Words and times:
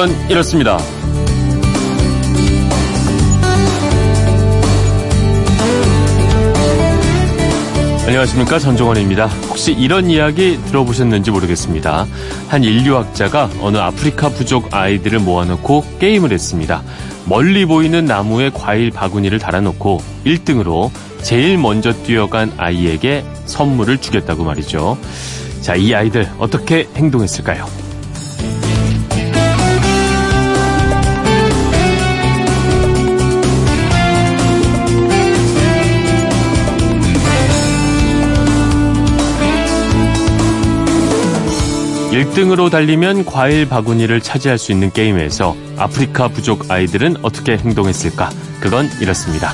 그건 0.00 0.30
이렇습니다. 0.30 0.78
안녕하십니까 8.06 8.58
전종원입니다. 8.58 9.26
혹시 9.26 9.72
이런 9.72 10.08
이야기 10.08 10.58
들어보셨는지 10.68 11.30
모르겠습니다. 11.30 12.06
한 12.48 12.64
인류학자가 12.64 13.50
어느 13.60 13.76
아프리카 13.76 14.30
부족 14.30 14.72
아이들을 14.72 15.18
모아놓고 15.18 15.98
게임을 15.98 16.32
했습니다. 16.32 16.82
멀리 17.26 17.66
보이는 17.66 18.02
나무에 18.06 18.48
과일 18.48 18.90
바구니를 18.90 19.38
달아놓고 19.38 20.00
1등으로 20.24 20.90
제일 21.20 21.58
먼저 21.58 21.92
뛰어간 21.92 22.54
아이에게 22.56 23.22
선물을 23.44 23.98
주겠다고 23.98 24.44
말이죠. 24.44 24.96
자, 25.60 25.74
이 25.74 25.92
아이들 25.92 26.26
어떻게 26.38 26.88
행동했을까요? 26.96 27.79
1등으로 42.10 42.70
달리면 42.70 43.24
과일 43.24 43.68
바구니를 43.68 44.20
차지할 44.20 44.58
수 44.58 44.72
있는 44.72 44.92
게임에서 44.92 45.56
아프리카 45.76 46.28
부족 46.28 46.70
아이들은 46.70 47.18
어떻게 47.22 47.56
행동했을까? 47.56 48.30
그건 48.60 48.88
이렇습니다. 49.00 49.52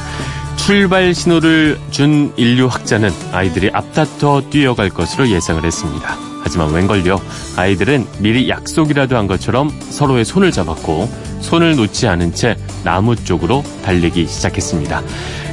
출발 0.57 1.15
신호를 1.15 1.79
준 1.91 2.33
인류 2.37 2.67
학자는 2.67 3.11
아이들이 3.33 3.71
앞다퉈 3.73 4.49
뛰어갈 4.51 4.89
것으로 4.89 5.29
예상을 5.29 5.63
했습니다. 5.65 6.17
하지만 6.43 6.73
웬걸요. 6.73 7.21
아이들은 7.57 8.07
미리 8.21 8.49
약속이라도 8.49 9.17
한 9.17 9.27
것처럼 9.27 9.69
서로의 9.91 10.25
손을 10.25 10.51
잡았고 10.51 11.11
손을 11.43 11.77
놓지 11.77 12.09
않은 12.09 12.33
채 12.35 12.57
나무 12.85 13.17
쪽으로 13.17 13.63
달리기 13.85 14.27
시작했습니다. 14.27 15.03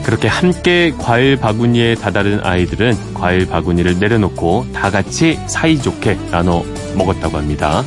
그렇게 0.04 0.28
함께 0.28 0.94
과일 0.98 1.38
바구니에 1.38 1.96
다다른 1.96 2.40
아이들은 2.44 3.14
과일 3.14 3.48
바구니를 3.48 4.00
내려놓고 4.00 4.68
다 4.73 4.92
같이 4.92 5.40
사이좋게 5.48 6.18
나눠 6.30 6.64
먹었다고 6.95 7.38
합니다. 7.38 7.84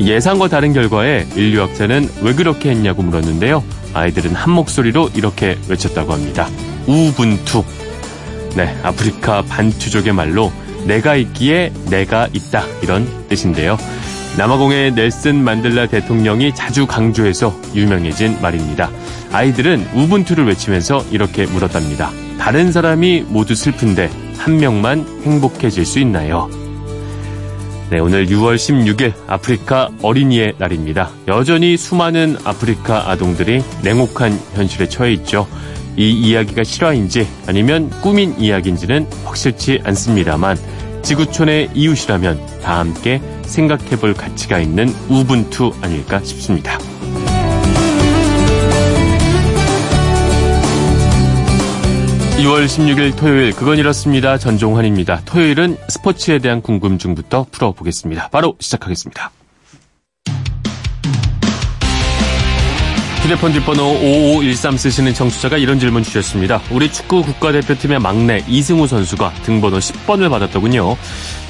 예상과 0.00 0.48
다른 0.48 0.72
결과에 0.72 1.26
인류학자는 1.36 2.10
왜 2.22 2.34
그렇게 2.34 2.70
했냐고 2.70 3.02
물었는데요. 3.02 3.62
아이들은 3.94 4.34
한 4.34 4.50
목소리로 4.52 5.10
이렇게 5.14 5.58
외쳤다고 5.68 6.12
합니다. 6.12 6.48
우분투. 6.86 7.64
네, 8.56 8.76
아프리카 8.82 9.42
반투족의 9.42 10.12
말로 10.12 10.52
내가 10.84 11.14
있기에 11.14 11.72
내가 11.88 12.28
있다 12.32 12.64
이런 12.82 13.06
뜻인데요. 13.28 13.76
남아공의 14.40 14.92
넬슨 14.92 15.44
만델라 15.44 15.88
대통령이 15.88 16.54
자주 16.54 16.86
강조해서 16.86 17.54
유명해진 17.74 18.40
말입니다. 18.40 18.90
아이들은 19.32 19.90
우분투를 19.92 20.46
외치면서 20.46 21.04
이렇게 21.10 21.44
물었답니다. 21.44 22.10
다른 22.38 22.72
사람이 22.72 23.26
모두 23.28 23.54
슬픈데 23.54 24.08
한 24.38 24.56
명만 24.56 25.04
행복해질 25.24 25.84
수 25.84 25.98
있나요? 25.98 26.48
네, 27.90 27.98
오늘 27.98 28.28
6월 28.28 28.56
16일 28.56 29.12
아프리카 29.26 29.90
어린이의 30.00 30.54
날입니다. 30.56 31.10
여전히 31.28 31.76
수많은 31.76 32.38
아프리카 32.42 33.10
아동들이 33.10 33.62
냉혹한 33.82 34.40
현실에 34.54 34.88
처해 34.88 35.12
있죠. 35.12 35.46
이 35.98 36.12
이야기가 36.12 36.64
실화인지 36.64 37.28
아니면 37.46 37.90
꾸민 38.00 38.40
이야기인지는 38.40 39.06
확실치 39.22 39.82
않습니다만 39.84 40.56
지구촌의 41.02 41.72
이웃이라면 41.74 42.60
다 42.62 42.78
함께 42.78 43.20
생각해 43.50 43.96
볼 43.96 44.14
가치가 44.14 44.58
있는 44.58 44.88
우분투 45.08 45.74
아닐까 45.82 46.20
싶습니다. 46.20 46.78
2월 52.38 52.64
16일 52.64 53.18
토요일 53.18 53.52
그건 53.52 53.76
이렇습니다. 53.76 54.38
전종환입니다. 54.38 55.20
토요일은 55.26 55.76
스포츠에 55.88 56.38
대한 56.38 56.62
궁금증부터 56.62 57.46
풀어보겠습니다. 57.50 58.28
바로 58.28 58.56
시작하겠습니다. 58.58 59.30
휴대폰 63.30 63.52
뒷번호 63.52 63.84
5513 63.84 64.76
쓰시는 64.76 65.14
청취자가 65.14 65.56
이런 65.56 65.78
질문 65.78 66.02
주셨습니다. 66.02 66.60
우리 66.72 66.90
축구 66.90 67.22
국가대표팀의 67.22 68.00
막내 68.00 68.44
이승우 68.48 68.88
선수가 68.88 69.32
등번호 69.44 69.78
10번을 69.78 70.28
받았더군요. 70.28 70.96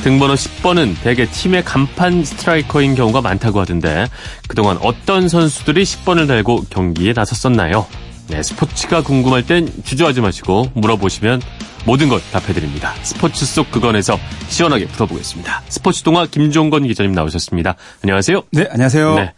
등번호 0.03 0.35
10번은 0.35 1.01
대개 1.03 1.25
팀의 1.25 1.65
간판 1.65 2.23
스트라이커인 2.23 2.95
경우가 2.95 3.23
많다고 3.23 3.61
하던데 3.61 4.09
그동안 4.47 4.77
어떤 4.83 5.31
선수들이 5.31 5.85
10번을 5.85 6.29
달고 6.29 6.67
경기에 6.69 7.15
나섰었나요? 7.15 7.87
네, 8.29 8.43
스포츠가 8.43 9.03
궁금할 9.03 9.47
땐 9.47 9.67
주저하지 9.83 10.21
마시고 10.21 10.73
물어보시면 10.75 11.41
모든 11.87 12.11
것 12.11 12.21
답해드립니다. 12.31 12.95
스포츠 13.01 13.47
속 13.47 13.71
그건에서 13.71 14.19
시원하게 14.51 14.85
풀어보겠습니다. 14.85 15.63
스포츠 15.71 16.03
동화 16.03 16.27
김종건 16.27 16.87
기자님 16.87 17.13
나오셨습니다. 17.13 17.77
안녕하세요. 18.03 18.43
네, 18.53 18.69
안녕하세요. 18.71 19.15
네. 19.15 19.33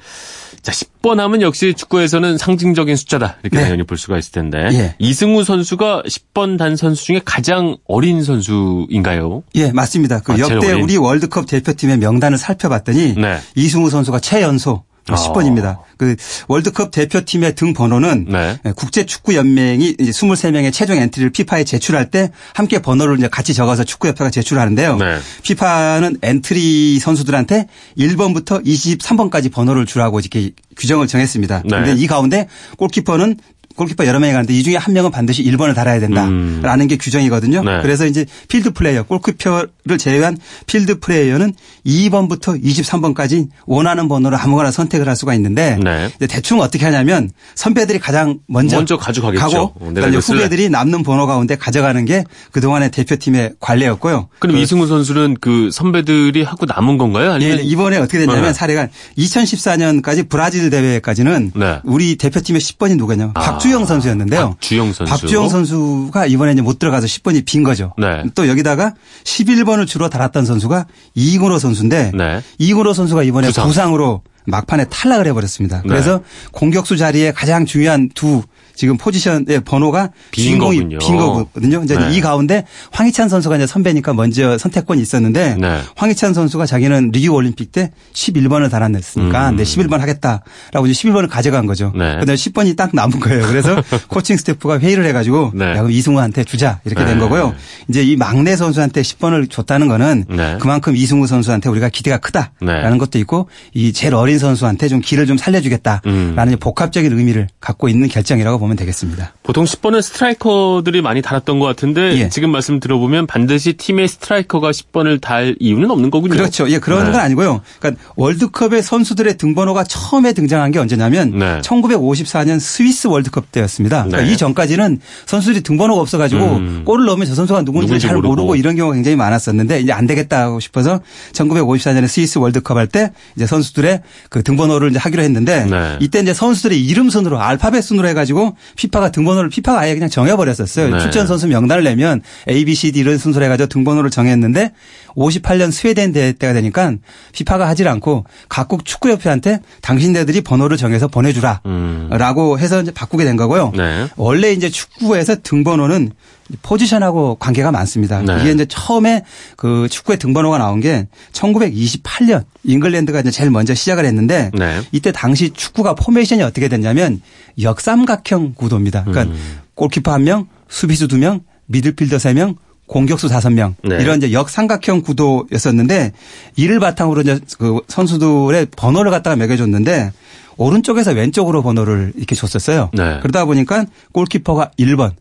자, 0.63 0.71
10번 0.71 1.17
하면 1.17 1.43
역시 1.43 1.75
축구에서는 1.75 2.39
상징적인 2.39 2.95
숫자다. 2.95 3.39
이렇게 3.43 3.57
네. 3.57 3.65
당연히 3.65 3.83
볼 3.83 3.99
수가 3.99 4.17
있을 4.17 4.31
텐데. 4.31 4.69
예. 4.73 4.95
이승우 4.99 5.43
선수가 5.43 6.05
10번 6.07 6.57
단 6.57 6.77
선수 6.77 7.05
중에 7.05 7.21
가장 7.25 7.77
어린 7.89 8.23
선수인가요? 8.23 9.43
예, 9.57 9.73
맞습니다. 9.73 10.21
그 10.21 10.35
아, 10.35 10.39
역대 10.39 10.73
우리 10.73 10.97
월드컵 10.97 11.47
대표팀의 11.47 11.99
명단을 11.99 12.39
살펴봤더니 12.39 13.15
네. 13.17 13.39
이승우 13.57 13.91
선수가 13.91 14.21
최연소 14.21 14.85
10번입니다. 15.07 15.65
아. 15.65 15.79
그 15.97 16.17
월드컵 16.49 16.91
대표팀의 16.91 17.55
등 17.55 17.73
번호는 17.75 18.27
네. 18.29 18.59
예, 18.65 18.73
국제축구연맹이 18.73 19.97
이제 19.99 20.11
23명의 20.11 20.73
최종 20.73 20.97
엔트리를 20.99 21.31
피파에 21.31 21.65
제출할 21.65 22.11
때 22.11 22.31
함께 22.55 22.81
번호를 22.81 23.19
이제 23.19 23.29
같이 23.29 23.55
적어서 23.55 23.85
축구협회가 23.85 24.31
제출하는데요. 24.31 24.97
네. 24.97 25.19
피파는 25.43 26.19
엔트리 26.23 26.99
선수들한테 27.01 27.67
1번부터 27.99 28.65
23번까지 28.65 29.53
번호를 29.53 29.87
주라고 29.87 30.21
이렇게 30.21 30.51
규정을 30.77 31.07
정했습니다. 31.07 31.63
그런데 31.69 31.95
네. 31.95 32.01
이 32.01 32.07
가운데 32.07 32.49
골키퍼는 32.79 33.37
골키퍼 33.77 34.07
여러 34.07 34.21
명이 34.21 34.33
가는데 34.33 34.55
이 34.55 34.63
중에 34.63 34.77
한 34.77 34.95
명은 34.95 35.11
반드시 35.11 35.43
1번을 35.45 35.75
달아야 35.75 36.01
된다라는 36.01 36.81
음. 36.85 36.89
게 36.89 36.97
규정이거든요. 36.97 37.63
네. 37.63 37.83
그래서 37.83 38.07
이제 38.07 38.27
필드 38.49 38.73
플레이어 38.73 39.05
골키퍼를 39.05 39.99
제외한 39.99 40.37
필드 40.67 41.01
플레이어는 41.01 41.55
2번부터 41.87 42.63
23번까지 42.63 43.49
원하는 43.67 44.09
번호를 44.09 44.39
아무거나 44.39 44.71
선택을 44.71 45.09
할 45.09 45.17
수가 45.17 45.35
있는데 45.35 45.79
네. 45.83 46.11
대충 46.29 46.61
어떻게 46.61 46.85
하냐면 46.85 47.31
선배들이 47.55 47.99
가장 47.99 48.39
먼저, 48.47 48.77
먼저 48.77 48.97
가져가겠죠. 48.97 49.41
가고 49.45 49.75
그러니까 49.75 50.19
후배들이 50.19 50.71
남는 50.71 51.03
번호 51.03 51.27
가운데 51.27 51.57
가져가는 51.57 52.05
게 52.05 52.25
그동안의 52.53 52.91
대표팀의 52.91 53.55
관례였고요. 53.61 54.29
그럼 54.39 54.57
그 54.57 54.63
이승우 54.63 54.87
선수는 54.87 55.39
그 55.41 55.71
선배들이 55.73 56.43
하고 56.43 56.67
남은 56.67 56.99
건가요? 56.99 57.33
아니면 57.33 57.57
네, 57.59 57.63
이번에 57.65 57.97
어떻게 57.97 58.19
됐냐면 58.19 58.45
네. 58.45 58.53
사례가 58.53 58.89
2014년까지 59.19 60.29
브라질 60.29 60.71
대회까지는 60.71 61.53
네. 61.55 61.81
우리 61.85 62.17
대표팀의 62.17 62.61
10번이 62.61 62.97
누구냐? 62.97 63.33
아. 63.35 63.41
박주영 63.41 63.87
선수였는데요. 63.87 64.51
박주영 64.61 64.93
선수. 64.93 65.11
박주영 65.11 65.49
선수가 65.49 66.27
이번에 66.27 66.53
이제 66.53 66.63
못 66.63 66.79
들어가서 66.79 67.07
10번이 67.07 67.45
빈 67.45 67.63
거죠. 67.63 67.93
네. 67.99 68.23
또 68.35 68.47
여기다가 68.49 68.95
11번을 69.25 69.87
주로 69.87 70.09
달았던 70.09 70.45
선수가 70.45 70.87
이근호 71.15 71.59
선수 71.59 71.72
인데 71.81 72.13
네. 72.15 72.43
이근호 72.59 72.93
선수가 72.93 73.23
이번에 73.23 73.49
부상. 73.49 73.67
부상 73.67 73.95
으로 73.95 74.23
막판에 74.47 74.87
탈락을 74.87 75.27
해버렸습니다. 75.29 75.83
그래서 75.83 76.19
네. 76.19 76.25
공격수 76.53 76.97
자리에 76.97 77.33
가장 77.33 77.65
중요한 77.65 78.09
두 78.15 78.43
지금 78.83 78.97
포지션의 78.97 79.61
번호가 79.65 80.11
주인공이 80.33 80.89
빈 80.99 81.17
거거든요. 81.17 81.85
이제 81.85 81.97
네. 81.97 82.17
이 82.17 82.21
가운데 82.21 82.65
황희찬 82.91 83.29
선수가 83.29 83.55
이제 83.55 83.65
선배니까 83.69 84.13
먼저 84.13 84.59
선택권이 84.59 85.01
있었는데 85.01 85.55
네. 85.55 85.81
황희찬 85.95 86.35
선수가 86.35 86.67
자기는 86.67 87.13
리우 87.13 87.33
올림픽 87.33 87.71
때 87.71 87.93
11번을 88.13 88.73
달아냈으니까 88.73 89.51
음. 89.51 89.57
네, 89.57 89.63
11번 89.63 89.99
하겠다라고 89.99 90.89
이제 90.89 91.01
11번을 91.01 91.29
가져간 91.29 91.67
거죠. 91.67 91.93
네. 91.95 92.19
그다음에 92.19 92.35
10번이 92.35 92.77
딱 92.77 92.91
남은 92.93 93.21
거예요. 93.21 93.47
그래서 93.47 93.81
코칭 94.09 94.37
스태프가 94.37 94.81
회의를 94.81 95.05
해가지고 95.07 95.53
네. 95.55 95.77
야, 95.77 95.87
이승우한테 95.89 96.43
주자 96.43 96.81
이렇게 96.85 97.05
된 97.05 97.19
네. 97.19 97.21
거고요. 97.21 97.55
이제 97.89 98.03
이 98.03 98.17
막내 98.17 98.57
선수한테 98.57 99.03
10번을 99.03 99.49
줬다는 99.49 99.87
거는 99.87 100.25
네. 100.29 100.59
그만큼 100.61 100.97
이승우 100.97 101.29
선수한테 101.29 101.69
우리가 101.69 101.89
기대가 101.89 102.19
크다라는 102.19 102.99
것도 102.99 103.21
있고 103.21 103.49
이 103.75 103.93
제일 103.93 104.17
어린 104.17 104.41
선수한테 104.41 104.89
좀 104.89 105.01
길을 105.01 105.27
좀 105.27 105.39
살려주겠다라는 105.39 106.05
음. 106.53 106.57
복합적인 106.59 107.17
의미를 107.17 107.47
갖고 107.61 107.89
있는 107.89 108.09
결정이라고 108.09 108.59
보면. 108.59 108.72
보면 108.73 108.77
되겠습니다. 108.77 109.35
보통 109.43 109.65
10번은 109.65 110.03
스트라이커들이 110.03 111.03
많이 111.03 111.23
달았던 111.23 111.59
것 111.59 111.67
같은데 111.67 112.17
예. 112.19 112.29
지금 112.29 112.51
말씀 112.51 112.81
들어보면 112.81 113.27
반드시 113.27 113.75
팀의 113.75 114.09
스트라이커가 114.09 114.71
10번을 114.71 115.21
달 115.21 115.57
이유는 115.61 115.91
없는 115.91 116.11
거군요. 116.11 116.35
그렇죠. 116.35 116.69
예, 116.71 116.79
그런 116.79 117.05
네. 117.05 117.13
건 117.13 117.21
아니고요. 117.21 117.61
그러니까 117.79 118.03
월드컵의 118.17 118.83
선수들의 118.83 119.37
등번호가 119.39 119.85
처음에 119.85 120.33
등장한 120.33 120.73
게 120.73 120.79
언제냐면 120.79 121.39
네. 121.39 121.61
1954년 121.61 122.59
스위스 122.59 123.07
월드컵 123.07 123.53
때였습니다. 123.53 124.05
그러니까 124.05 124.23
네. 124.23 124.33
이 124.33 124.37
전까지는 124.37 125.01
선수들이 125.27 125.63
등번호가 125.63 126.01
없어가지고 126.01 126.45
음. 126.45 126.83
골을 126.85 127.07
넣으면 127.07 127.27
저 127.27 127.35
선수가 127.35 127.63
누군지 127.63 127.99
잘 128.01 128.15
모르고. 128.17 128.29
모르고 128.29 128.57
이런 128.57 128.77
경우가 128.77 128.95
굉장히 128.95 129.17
많았었는데 129.17 129.81
이제 129.81 129.93
안 129.93 130.07
되겠다 130.07 130.51
고 130.51 130.61
싶어서 130.61 131.01
1954년에 131.33 132.09
스위스 132.09 132.39
월드컵 132.39 132.77
할 132.77 132.93
때 132.93 133.13
이제 133.37 133.47
선수들의 133.47 134.03
그 134.29 134.43
등번호를 134.43 134.91
이제 134.91 134.99
하기로 134.99 135.23
했는데 135.23 135.65
네. 135.65 135.97
이때 136.01 136.19
이제 136.19 136.35
선수들의 136.35 136.85
이름 136.85 137.09
순으로 137.09 137.41
알파벳 137.41 137.83
순으로 137.83 138.09
해가지고 138.09 138.52
피파가 138.77 139.11
등번호를 139.11 139.51
피파가 139.51 139.81
아예 139.81 139.95
그냥 139.95 140.09
정해버렸었어요. 140.09 140.91
네. 140.91 141.01
출전 141.01 141.27
선수 141.27 141.47
명단을 141.49 141.85
내면 141.85 142.23
A, 142.49 142.65
B, 142.65 142.75
C, 142.75 142.93
D 142.93 143.01
이런 143.01 143.19
순서로 143.19 143.45
해가지고 143.45 143.69
등번호를 143.69 144.11
정했는데 144.11 144.73
58년 145.17 145.71
스웨덴 145.71 146.13
대회 146.13 146.33
때가 146.33 146.53
되니까 146.53 146.95
피파가 147.33 147.69
하질 147.69 147.89
않고 147.89 148.25
각국 148.49 148.85
축구협회한테 148.85 149.61
당신네들이 149.81 150.43
번호를 150.43 150.77
정해서 150.77 151.09
보내주라라고 151.09 152.55
음. 152.55 152.59
해서 152.59 152.83
이제 152.83 152.91
바꾸게 152.91 153.25
된 153.25 153.37
거고요. 153.37 153.73
네. 153.77 154.09
원래 154.17 154.53
이제 154.53 154.69
축구에서 154.69 155.37
등번호는 155.43 156.13
포지션하고 156.61 157.37
관계가 157.37 157.71
많습니다. 157.71 158.21
네. 158.21 158.39
이게 158.41 158.53
이제 158.53 158.67
처음에 158.67 159.25
그 159.57 159.89
축구의 159.91 160.19
등번호가 160.19 160.59
나온 160.59 160.81
게 160.81 161.07
1928년 161.33 162.45
잉글랜드가 162.65 163.21
이제 163.21 163.31
제일 163.31 163.51
먼저 163.51 163.75
시작을 163.75 164.05
했는데 164.05 164.51
네. 164.55 164.83
이때 164.93 165.13
당시 165.13 165.51
축구가 165.51 165.95
포메이션이 165.95 166.43
어떻게 166.43 166.69
됐냐면 166.69 167.21
역삼각형 167.61 168.55
구도입니다. 168.55 169.05
그러니까 169.05 169.35
음. 169.35 169.61
골키퍼 169.75 170.13
한 170.13 170.25
명, 170.25 170.47
수비수 170.69 171.09
두 171.09 171.17
명, 171.19 171.41
미들필더 171.67 172.19
세 172.19 172.35
명, 172.35 172.57
공격수 172.93 173.29
다섯 173.29 173.49
명 173.51 173.75
네. 173.83 173.97
이런 174.03 174.19
이제 174.19 174.33
역삼각형 174.33 175.01
구도였었는데 175.01 176.13
이를 176.57 176.79
바탕으로 176.79 177.23
이제 177.23 177.41
그 177.59 177.81
선수들의 177.89 178.67
번호를 178.77 179.11
갖다가 179.11 179.35
매겨줬는데 179.35 180.13
오른쪽에서 180.59 181.13
왼쪽으로 181.13 181.63
번호를 181.63 182.13
이렇게 182.17 182.35
줬었어요. 182.35 182.91
네. 182.93 183.19
그러다 183.23 183.47
보니까 183.47 183.87
골키퍼가 184.13 184.73
1번, 184.79 185.13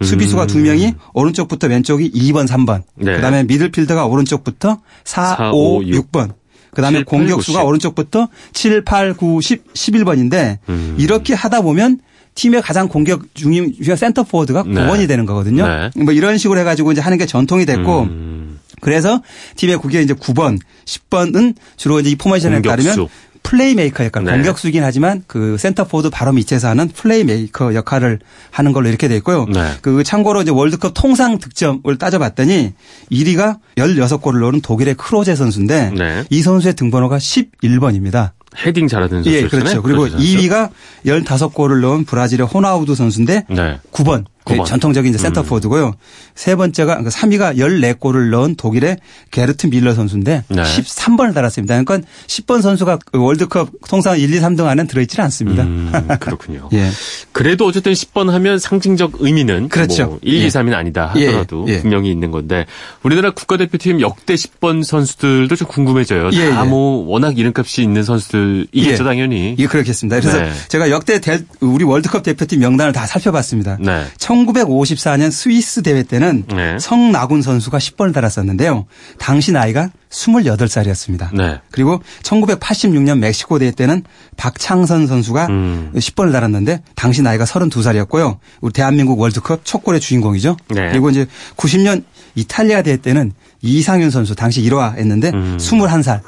수비수가 0.00 0.46
두 0.46 0.58
명이 0.58 0.86
음. 0.86 0.92
오른쪽부터 1.12 1.66
왼쪽이 1.66 2.10
2번, 2.12 2.48
3번. 2.48 2.82
네. 2.94 3.16
그다음에 3.16 3.44
미들필더가 3.44 4.06
오른쪽부터 4.06 4.80
4, 5.04 5.36
4 5.36 5.50
5, 5.52 5.84
6. 5.84 6.10
번 6.10 6.32
그다음에 6.72 7.00
7, 7.00 7.04
공격수가 7.04 7.58
8, 7.58 7.66
오른쪽부터 7.66 8.28
7, 8.54 8.84
8, 8.84 9.14
9, 9.14 9.42
10, 9.42 9.74
11번인데 9.74 10.58
음. 10.70 10.96
이렇게 10.98 11.34
하다 11.34 11.60
보면 11.60 12.00
팀의 12.38 12.62
가장 12.62 12.86
공격 12.86 13.34
중심 13.34 13.74
센터 13.96 14.22
포워드가 14.22 14.62
네. 14.62 14.74
9번이 14.74 15.08
되는 15.08 15.26
거거든요. 15.26 15.66
네. 15.66 15.90
뭐 15.96 16.12
이런 16.12 16.38
식으로 16.38 16.60
해가지고 16.60 16.92
이제 16.92 17.00
하는 17.00 17.18
게 17.18 17.26
전통이 17.26 17.66
됐고 17.66 18.02
음. 18.02 18.60
그래서 18.80 19.20
팀의 19.56 19.78
국기가 19.78 20.00
이제 20.00 20.14
9번, 20.14 20.56
10번은 20.84 21.56
주로 21.76 21.98
이제 21.98 22.10
이 22.10 22.14
포메이션에 22.14 22.62
따르면 22.62 23.08
플레이메이커 23.42 24.04
역할, 24.04 24.24
네. 24.24 24.32
공격수이긴 24.32 24.84
하지만 24.84 25.24
그 25.26 25.56
센터포워드 25.58 26.10
바로 26.10 26.32
밑에서 26.32 26.68
하는 26.68 26.86
플레이메이커 26.88 27.74
역할을 27.74 28.20
하는 28.50 28.72
걸로 28.72 28.88
이렇게 28.88 29.08
돼 29.08 29.16
있고요. 29.16 29.46
네. 29.46 29.72
그 29.80 30.04
참고로 30.04 30.42
이제 30.42 30.52
월드컵 30.52 30.92
통산 30.94 31.38
득점을 31.38 31.96
따져봤더니 31.98 32.74
1위가 33.10 33.58
16골을 33.78 34.40
넣은 34.40 34.60
독일의 34.60 34.94
클로제 34.94 35.34
선수인데 35.34 35.92
네. 35.96 36.24
이 36.30 36.42
선수의 36.42 36.74
등번호가 36.74 37.18
11번입니다. 37.18 38.32
헤딩 38.64 38.88
잘하는 38.88 39.22
선수. 39.22 39.30
예, 39.30 39.46
그렇죠. 39.46 39.82
그리고 39.82 40.06
2위가 40.08 40.70
15골을 41.06 41.80
넣은 41.80 42.04
브라질의 42.04 42.46
호나우두 42.46 42.94
선수인데 42.94 43.44
네. 43.48 43.78
9번. 43.92 44.24
네, 44.54 44.64
전통적인 44.64 45.12
이제 45.12 45.18
센터 45.18 45.42
포워드고요. 45.42 45.88
음. 45.88 45.92
세 46.34 46.56
번째가 46.56 47.00
3위가 47.02 47.38
그러니까 47.38 47.52
14골을 47.52 48.30
넣은 48.30 48.54
독일의 48.56 48.98
게르트 49.30 49.66
뮐러 49.66 49.94
선수인데 49.94 50.44
네. 50.48 50.62
13번을 50.62 51.34
달았습니다. 51.34 51.82
그러니까 51.82 52.08
10번 52.26 52.62
선수가 52.62 52.98
그 53.12 53.22
월드컵 53.22 53.70
통산 53.88 54.18
1, 54.18 54.32
2, 54.32 54.40
3등 54.40 54.66
안에 54.66 54.86
들어있지는 54.86 55.24
않습니다. 55.24 55.62
음, 55.64 55.92
그렇군요. 56.20 56.68
예. 56.72 56.88
그래도 57.32 57.66
어쨌든 57.66 57.92
10번 57.92 58.30
하면 58.30 58.58
상징적 58.58 59.14
의미는 59.20 59.68
그렇죠. 59.68 60.06
뭐 60.06 60.18
1, 60.22 60.44
2, 60.44 60.48
3는 60.48 60.74
아니다 60.74 61.06
하더라도 61.14 61.66
예. 61.68 61.74
예. 61.74 61.80
분명히 61.80 62.10
있는 62.10 62.30
건데 62.30 62.66
우리나라 63.02 63.30
국가대표팀 63.30 64.00
역대 64.00 64.34
10번 64.34 64.84
선수들도 64.84 65.54
좀 65.56 65.68
궁금해져요. 65.68 66.30
예. 66.32 66.50
다 66.50 66.68
뭐 66.68 67.04
예. 67.04 67.12
워낙 67.12 67.38
이름값이 67.38 67.82
있는 67.82 68.02
선수들이겠죠 68.02 69.02
예. 69.02 69.04
당연히. 69.04 69.56
예, 69.58 69.66
그렇겠습니다. 69.66 70.20
그래서 70.20 70.38
네. 70.40 70.50
제가 70.68 70.90
역대 70.90 71.20
대, 71.20 71.40
우리 71.60 71.84
월드컵 71.84 72.22
대표팀 72.22 72.60
명단을 72.60 72.92
다 72.92 73.06
살펴봤습니다. 73.06 73.78
네. 73.80 74.04
1954년 74.46 75.30
스위스 75.30 75.82
대회 75.82 76.02
때는 76.02 76.44
네. 76.48 76.78
성나군 76.78 77.42
선수가 77.42 77.78
10번을 77.78 78.12
달았었는데요. 78.14 78.86
당시 79.18 79.52
나이가 79.52 79.90
28살이었습니다. 80.10 81.34
네. 81.36 81.60
그리고 81.70 82.00
1986년 82.22 83.18
멕시코 83.18 83.58
대회 83.58 83.70
때는 83.70 84.02
박창선 84.36 85.06
선수가 85.06 85.46
음. 85.46 85.92
10번을 85.94 86.32
달았는데 86.32 86.82
당시 86.94 87.22
나이가 87.22 87.44
32살이었고요. 87.44 88.38
우리 88.60 88.72
대한민국 88.72 89.18
월드컵 89.18 89.60
첫 89.64 89.82
골의 89.82 90.00
주인공이죠. 90.00 90.56
네. 90.68 90.88
그리고 90.90 91.10
이제 91.10 91.26
90년 91.56 92.04
이탈리아 92.34 92.82
대회 92.82 92.96
때는 92.96 93.32
이상윤 93.62 94.10
선수 94.10 94.34
당시 94.34 94.62
1화 94.62 94.96
했는데 94.96 95.30
음. 95.34 95.56
21살. 95.58 96.20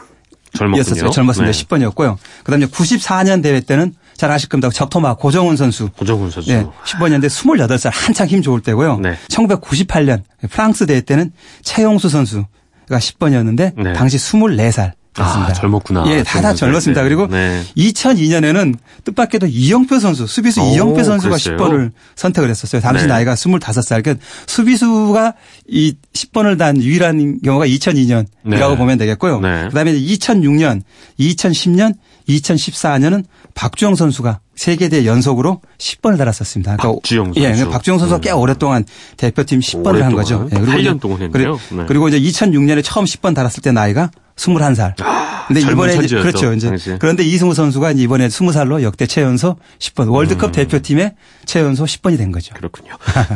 젊었어요. 0.53 1.11
젊었습니다. 1.11 1.53
네. 1.53 1.65
10번이었고요. 1.65 2.17
그다음에 2.43 2.67
94년 2.67 3.43
대회 3.43 3.61
때는 3.61 3.95
잘 4.21 4.31
아실 4.31 4.51
겁니다. 4.51 4.69
적토마 4.69 5.15
고정훈 5.15 5.57
선수. 5.57 5.89
고정훈 5.97 6.31
선수. 6.31 6.51
네. 6.51 6.67
15년대 6.85 7.29
28살 7.29 7.91
한창 7.91 8.27
힘 8.27 8.43
좋을 8.43 8.61
때고요. 8.61 8.99
네. 8.99 9.17
1998년 9.29 10.21
프랑스 10.51 10.85
대회 10.85 11.01
때는 11.01 11.33
최용수 11.63 12.11
선수가 12.11 12.47
10번이었는데 12.91 13.83
네. 13.83 13.93
당시 13.95 14.19
24살. 14.19 14.93
였습니다. 15.19 15.51
아, 15.51 15.53
젊었구나. 15.55 16.05
예, 16.07 16.23
다, 16.23 16.41
다 16.41 16.55
젊었습니다. 16.55 17.03
네. 17.03 17.09
그리고 17.09 17.27
네. 17.27 17.65
2002년에는 17.77 18.77
뜻밖에도 19.05 19.47
이영표 19.47 19.99
선수, 19.99 20.27
수비수 20.27 20.61
오, 20.61 20.65
이영표 20.67 21.03
선수가 21.03 21.37
그랬어요? 21.37 21.57
10번을 21.57 21.91
선택을 22.15 22.49
했었어요. 22.49 22.81
당시 22.81 23.07
네. 23.07 23.13
나이가 23.15 23.35
25살. 23.35 24.05
그러니까 24.05 24.25
수비수가 24.47 25.35
이 25.67 25.97
10번을 26.13 26.59
단 26.59 26.81
유일한 26.81 27.41
경우가 27.43 27.67
2002년이라고 27.67 28.77
보면 28.77 28.99
되겠고요. 28.99 29.41
네. 29.41 29.69
그다음에 29.69 29.95
2006년, 29.95 30.83
2010년, 31.19 31.95
2014년은 32.39 33.25
박주영 33.55 33.95
선수가 33.95 34.41
세계대 34.55 35.07
연속으로 35.07 35.61
10번을 35.79 36.19
달았습니다. 36.19 36.77
그러니까 36.77 37.01
박주영 37.01 37.33
선수. 37.33 37.41
예, 37.41 37.65
박주영 37.71 37.99
선수가 37.99 38.21
네. 38.21 38.29
꽤 38.29 38.33
오랫동안 38.33 38.85
대표팀 39.17 39.61
10번을 39.61 39.87
오랫동안. 39.87 40.03
한 40.03 40.15
거죠. 40.15 40.49
예, 40.53 40.57
그리고 40.59 40.73
8년 40.73 41.01
동안 41.01 41.23
했네요. 41.23 41.59
네. 41.73 41.85
그리고 41.87 42.09
이제 42.09 42.21
2006년에 42.21 42.83
처음 42.85 43.05
10번 43.05 43.35
달았을 43.35 43.63
때 43.63 43.73
나이가 43.73 44.11
21살. 44.37 44.95
아, 45.03 45.45
근데 45.49 45.61
이번에 45.61 45.97
이제 46.05 46.19
그렇죠. 46.19 46.53
이제 46.53 46.69
당시. 46.69 46.97
그런데 46.99 47.23
이승우 47.25 47.55
선수가 47.55 47.93
이번에 47.93 48.29
20살로 48.29 48.83
역대 48.83 49.07
최연소 49.07 49.57
10번 49.79 50.11
월드컵 50.11 50.51
음. 50.51 50.53
대표팀의 50.53 51.15
최연소 51.45 51.85
10번이 51.85 52.17
된 52.17 52.33
거죠. 52.33 52.55
그렇군요. 52.55 52.93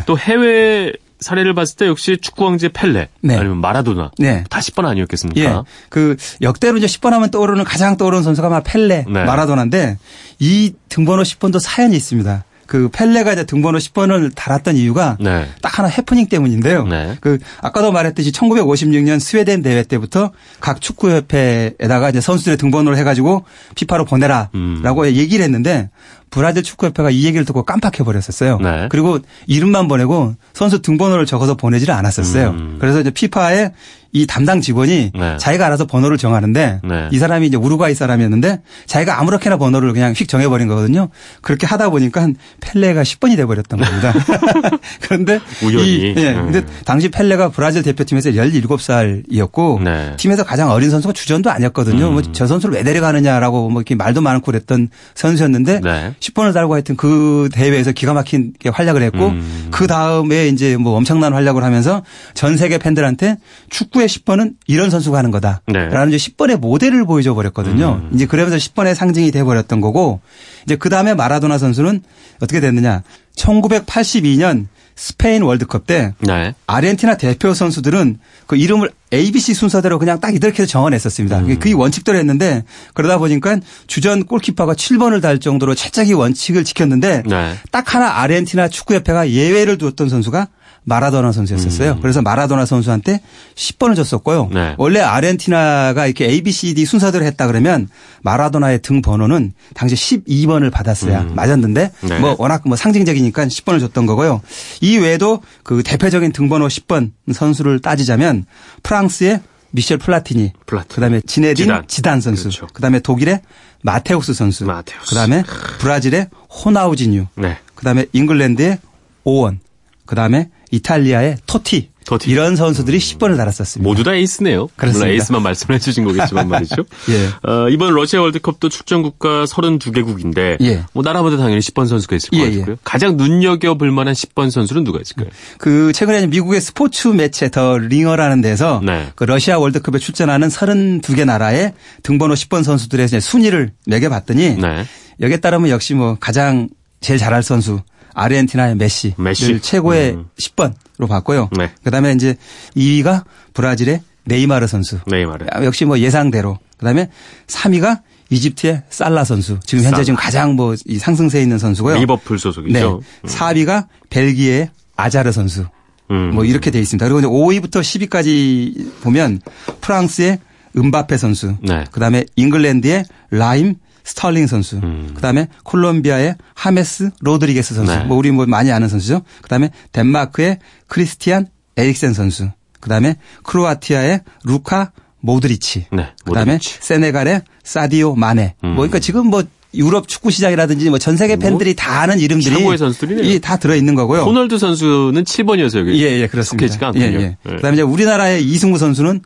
또 0.07 0.19
해외 0.19 0.93
사례를 1.21 1.55
봤을 1.55 1.77
때 1.77 1.87
역시 1.87 2.19
축구 2.21 2.45
왕제 2.45 2.69
펠레 2.69 3.09
네. 3.23 3.37
아니면 3.37 3.59
마라도나 3.59 4.11
네. 4.19 4.45
다 4.51 4.61
10번 4.61 4.85
아니었겠습니까? 4.85 5.41
예. 5.41 5.63
그 5.89 6.17
역대로 6.43 6.77
이제 6.77 6.87
10번 6.87 7.11
하면 7.11 7.31
떠오르는 7.31 7.65
가장 7.65 7.97
떠오르는 7.97 8.23
선수가 8.23 8.49
막 8.49 8.63
펠레, 8.65 9.07
네. 9.09 9.25
마라도나인데 9.25 9.99
이 10.39 10.73
등번호 10.89 11.23
10번도 11.23 11.61
사연이 11.61 11.97
있습니다. 11.97 12.45
그 12.67 12.89
펠레가 12.93 13.33
이제 13.33 13.45
등번호 13.45 13.79
10번을 13.79 14.35
달았던 14.35 14.77
이유가 14.77 15.17
네. 15.21 15.49
딱 15.61 15.79
하나 15.79 15.89
해프닝 15.89 16.29
때문인데요. 16.29 16.87
네. 16.87 17.17
그 17.21 17.39
아까도 17.61 17.93
말했듯이 17.93 18.33
1956년 18.33 19.21
스웨덴 19.21 19.63
대회 19.63 19.83
때부터 19.83 20.33
각 20.61 20.81
축구협회에다가 20.81 22.11
이제 22.11 22.21
선수들의 22.21 22.57
등번호를 22.59 22.99
해가지고 22.99 23.45
피파로 23.75 24.05
보내라라고 24.05 24.51
음. 24.55 25.07
얘기를 25.07 25.45
했는데 25.45 25.91
브라질 26.35 26.65
축구협회가 26.65 27.11
이 27.11 27.25
얘기를 27.25 27.45
듣고 27.45 27.63
깜빡해 27.63 27.99
버렸었어요. 28.05 28.59
네. 28.59 28.89
그리고 28.91 29.21
이름만 29.47 29.87
보내고 29.87 30.35
선수 30.53 30.83
등번호를 30.83 31.27
적어서 31.27 31.55
보내지를 31.55 31.95
않았었어요. 31.95 32.51
음. 32.51 32.77
그래서 32.81 33.01
이제 33.01 33.11
피파에 33.11 33.71
이 34.15 34.29
담당 34.29 34.61
직원이 34.61 35.11
네. 35.13 35.37
자기가 35.39 35.67
알아서 35.67 35.87
번호를 35.87 36.19
정하는데 36.19 36.81
네. 36.85 37.09
이 37.11 37.19
사람이 37.19 37.49
이제 37.49 37.57
우루과이 37.57 37.97
사람이었는데 37.97 38.63
자기가 38.87 39.19
아무렇게나 39.19 39.57
번호를 39.57 39.93
그냥 39.93 40.13
휙 40.13 40.29
정해버린 40.29 40.69
거거든요. 40.69 41.09
그렇게 41.43 41.67
하다 41.67 41.91
보니까 41.91 42.29
펠레가 42.61 43.03
10번이 43.03 43.37
돼버렸던 43.37 43.81
겁니다. 43.81 44.15
그런데 45.03 45.41
우연히. 45.65 45.95
이, 45.95 46.15
예. 46.17 46.33
음. 46.33 46.53
근데 46.53 46.65
당시 46.85 47.09
펠레가 47.09 47.49
브라질 47.49 47.83
대표팀에서 47.83 48.31
17살이었고 48.31 49.83
네. 49.83 50.15
팀에서 50.17 50.45
가장 50.45 50.71
어린 50.71 50.91
선수가 50.91 51.13
주전도 51.13 51.51
아니었거든요. 51.51 52.07
음. 52.07 52.13
뭐저 52.13 52.47
선수를 52.47 52.77
왜 52.77 52.85
데려가느냐라고 52.85 53.69
뭐 53.69 53.81
이렇게 53.81 53.97
말도 53.97 54.21
많고 54.21 54.47
그랬던 54.47 54.91
선수였는데 55.17 55.81
네. 55.81 56.15
10번을 56.25 56.55
달고 56.55 56.75
하여튼 56.75 56.97
그 56.97 57.49
대회에서 57.53 57.93
기가 57.93 58.15
막힌게 58.15 58.71
활약을 58.71 59.03
했고 59.03 59.29
음. 59.29 59.69
그 59.71 59.87
다음에 59.87 60.49
이제 60.49 60.77
뭐 60.77 60.97
엄청난 60.97 61.35
활약을 61.35 61.63
하면서 61.63 62.03
전 62.33 62.57
세계 62.57 62.79
팬들한테 62.79 63.37
축구의 63.69 64.09
10번은 64.09 64.55
이런 64.67 64.91
선수가 64.91 65.19
하는 65.19 65.31
거다. 65.31 65.61
네. 65.67 65.89
라는 65.89 66.13
이제 66.13 66.31
10번의 66.31 66.59
모델을 66.59 67.05
보여줘 67.05 67.35
버렸거든요. 67.35 68.01
음. 68.03 68.11
이제 68.15 68.27
그러면서 68.27 68.57
10번의 68.57 68.95
상징이 68.95 69.31
돼 69.31 69.45
버렸던 69.45 69.81
거고 69.81 70.21
이제 70.65 70.77
그 70.77 70.89
다음에 70.89 71.15
마라도나 71.15 71.59
선수는 71.59 72.03
어떻게 72.41 72.61
됐느냐. 72.61 73.03
1982년 73.37 74.67
스페인 74.97 75.43
월드컵 75.43 75.87
때 75.87 76.15
네. 76.21 76.55
아르헨티나 76.67 77.17
대표 77.17 77.53
선수들은 77.53 78.19
그 78.47 78.57
이름을 78.57 78.91
ABC 79.13 79.55
순서대로 79.55 79.99
그냥 79.99 80.21
딱 80.21 80.35
이렇게 80.35 80.67
정원했었습니다. 80.67 81.39
음. 81.41 81.59
그 81.59 81.73
원칙대로 81.75 82.17
했는데 82.19 82.65
그러다 82.95 83.19
보니까 83.19 83.59
주전 83.87 84.25
골키퍼가 84.25 84.75
7번을 84.75 85.21
달 85.21 85.41
정도로 85.41 85.75
철저히 85.75 86.13
원칙을 86.13 86.65
지켰는데 86.65 87.23
네. 87.27 87.55
딱 87.71 87.95
하나 87.95 88.21
아르헨티나 88.21 88.69
축구협회가 88.69 89.31
예외를 89.31 89.79
두었던 89.79 90.09
선수가 90.09 90.49
마라도나 90.85 91.33
선수였었어요. 91.33 91.93
음. 91.93 92.01
그래서 92.01 92.23
마라도나 92.23 92.67
선수한테 92.67 93.21
10번을 93.55 93.97
줬었고요. 93.97 94.51
네. 94.53 94.75
원래 94.79 95.01
아르헨티나가 95.01 96.07
이렇게 96.07 96.27
A, 96.27 96.43
B, 96.43 96.53
C, 96.53 96.75
D 96.75 96.85
순서대로 96.85 97.25
했다 97.25 97.47
그러면 97.47 97.89
마라도나의 98.23 98.83
등 98.83 99.03
번호는 99.03 99.53
당시 99.75 99.95
12번을 99.95 100.71
받았어야 100.71 101.23
음. 101.23 101.35
맞았는데 101.35 101.91
네. 102.03 102.19
뭐 102.19 102.37
워낙 102.39 102.63
뭐 102.67 102.77
상징적이니까 102.77 103.47
10번을 103.47 103.81
줬던 103.81 104.07
거고요. 104.07 104.41
이 104.81 104.99
외에도 104.99 105.43
그 105.63 105.83
대표적인 105.83 106.33
등 106.33 106.49
번호 106.49 106.69
10번 106.69 107.13
선수를 107.33 107.81
따지자면 107.81 108.45
프랑스의 108.83 109.41
미셸 109.71 109.99
플라티니, 109.99 110.53
플라티니. 110.67 110.95
그다음에 110.95 111.21
지네딘 111.27 111.65
지단, 111.65 111.85
지단 111.89 112.21
선수, 112.21 112.45
그렇죠. 112.45 112.69
그다음에 112.69 113.01
독일의 113.01 113.41
마테우스 113.83 114.33
선수, 114.33 114.65
마테우스. 114.65 115.09
그다음에 115.09 115.43
브라질의 115.79 116.29
호나우지뉴, 116.49 117.27
네. 117.35 117.59
그다음에 117.75 118.07
잉글랜드의 118.13 118.79
오원, 119.25 119.59
그다음에 120.07 120.51
이탈리아의 120.75 121.37
토티. 121.47 121.91
토티. 122.05 122.31
이런 122.31 122.55
선수들이 122.55 122.99
10번을 122.99 123.37
달았었습니다. 123.39 123.89
모두 123.89 124.03
다 124.05 124.13
에이스네요. 124.15 124.69
그렇습니다. 124.77 125.07
물론 125.07 125.15
에이스만 125.15 125.43
말씀을 125.43 125.77
해주신 125.77 126.05
거겠지만 126.05 126.49
말이죠. 126.51 126.85
예. 127.09 127.51
어, 127.51 127.69
이번 127.71 127.95
러시아 127.95 128.21
월드컵도 128.21 128.69
출전 128.69 129.03
국가 129.03 129.45
32개국인데 129.45 130.61
예. 130.61 130.85
뭐 130.93 131.03
나라마다 131.03 131.39
당연히 131.39 131.61
10번 131.61 131.89
선수가 131.89 132.17
있을 132.17 132.29
예, 132.35 132.39
것 132.39 132.45
같고요. 132.45 132.73
예. 132.75 132.77
가장 132.85 133.17
눈여겨볼 133.17 133.91
만한 133.91 134.13
10번 134.13 134.51
선수는 134.51 134.85
누가 134.85 135.01
있을까요? 135.01 135.29
그 135.57 135.93
최근에 135.95 136.27
미국의 136.27 136.61
스포츠 136.61 137.09
매체 137.09 137.51
The 137.51 137.79
Ringer라는 137.79 138.43
데서 138.43 138.83
네. 138.85 139.09
그 139.15 139.25
러시아 139.25 139.59
월드컵에 139.59 139.99
출전하는 139.99 140.49
32개 140.49 141.25
나라의 141.25 141.73
등번호 142.03 142.35
10번 142.35 142.65
선수들의 142.65 143.09
순위를 143.21 143.73
매겨봤더니 143.87 144.57
네. 144.57 144.85
여기에 145.21 145.39
따르면 145.39 145.71
역시 145.71 145.95
뭐 145.95 146.19
가장 146.21 146.69
제일 147.01 147.19
잘할 147.19 147.43
선수 147.43 147.81
아르헨티나의 148.15 148.77
메시를 148.77 149.15
메시. 149.19 149.61
최고의 149.61 150.13
음. 150.15 150.27
10번으로 150.41 151.09
봤고요. 151.09 151.51
네. 151.57 151.71
그다음에 151.83 152.13
이제 152.13 152.37
2위가 152.77 153.25
브라질의 153.53 154.01
네이마르 154.25 154.67
선수. 154.67 154.99
네이마르. 155.07 155.47
아, 155.51 155.65
역시 155.65 155.85
뭐 155.85 155.99
예상대로. 155.99 156.59
그다음에 156.79 157.11
3위가 157.47 158.01
이집트의 158.31 158.83
살라 158.89 159.25
선수. 159.25 159.59
지금 159.65 159.85
현재 159.85 159.97
살라. 159.97 160.05
지금 160.05 160.17
가장 160.17 160.55
뭐 160.55 160.75
상승세에 160.77 161.43
있는 161.43 161.59
선수고요. 161.59 161.97
리버풀 161.99 162.39
소속이죠. 162.39 162.73
네. 162.73 162.85
음. 162.85 163.01
4위가 163.29 163.87
벨기에의 164.11 164.71
아자르 164.97 165.33
선수. 165.33 165.67
음. 166.11 166.31
뭐 166.35 166.45
이렇게 166.45 166.71
돼 166.71 166.81
있습니다. 166.81 167.09
그리고 167.09 167.31
5위부터 167.31 167.81
10위까지 167.81 169.03
보면 169.03 169.41
프랑스의 169.81 170.39
은바페 170.77 171.17
선수. 171.17 171.57
네. 171.63 171.85
그다음에 171.93 172.25
잉글랜드의 172.37 173.05
라힘 173.31 173.75
스털링 174.05 174.47
선수. 174.47 174.77
음. 174.77 175.13
그다음에 175.15 175.49
콜롬비아의 175.65 176.37
하메스 176.55 177.11
로드리게스 177.21 177.75
선수. 177.75 177.93
네. 177.93 178.05
뭐 178.05 178.17
우리 178.17 178.31
뭐 178.31 178.47
많이 178.47 178.71
아는 178.71 178.89
선수죠. 178.89 179.23
그다음에 179.43 179.71
덴마크의 179.93 180.59
크리스티안 180.89 181.47
에릭센 181.77 182.13
선수. 182.13 182.49
그다음에 182.81 183.17
크로아티아의 183.45 184.21
루카 184.45 184.93
모드리치. 185.21 185.87
네. 185.91 186.09
그다음에 186.25 186.53
모드리치. 186.55 186.79
세네갈의 186.81 187.43
사디오 187.63 188.15
마네. 188.15 188.55
음. 188.63 188.69
뭐 188.69 188.77
그러니까 188.77 188.99
지금 188.99 189.29
뭐 189.29 189.43
유럽 189.75 190.07
축구 190.07 190.31
시장이라든지 190.31 190.89
뭐 190.91 190.99
전 190.99 191.17
세계 191.17 191.35
뭐 191.37 191.49
팬들이 191.49 191.71
뭐 191.71 191.77
다 191.77 192.01
아는 192.03 192.21
이름들이 192.21 192.55
최고의 192.57 192.79
선수들이네요. 192.79 193.39
다 193.41 193.57
들어 193.57 193.75
있는 193.75 193.95
거고요. 193.95 194.21
호널두 194.23 194.59
선수는 194.59 195.25
7번이어서 195.25 195.79
여기. 195.81 196.01
예, 196.05 196.21
예, 196.21 196.27
그렇습니다. 196.29 196.93
예, 196.97 197.01
예. 197.01 197.11
네. 197.19 197.37
그다음에 197.43 197.75
이제 197.75 197.83
우리나라의 197.83 198.45
이승우 198.45 198.79
선수는 198.79 199.23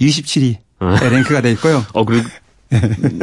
27위 0.00 0.56
랭크가 0.80 1.42
돼 1.42 1.52
있고요. 1.52 1.84
어, 1.92 2.04
그리고 2.04 2.26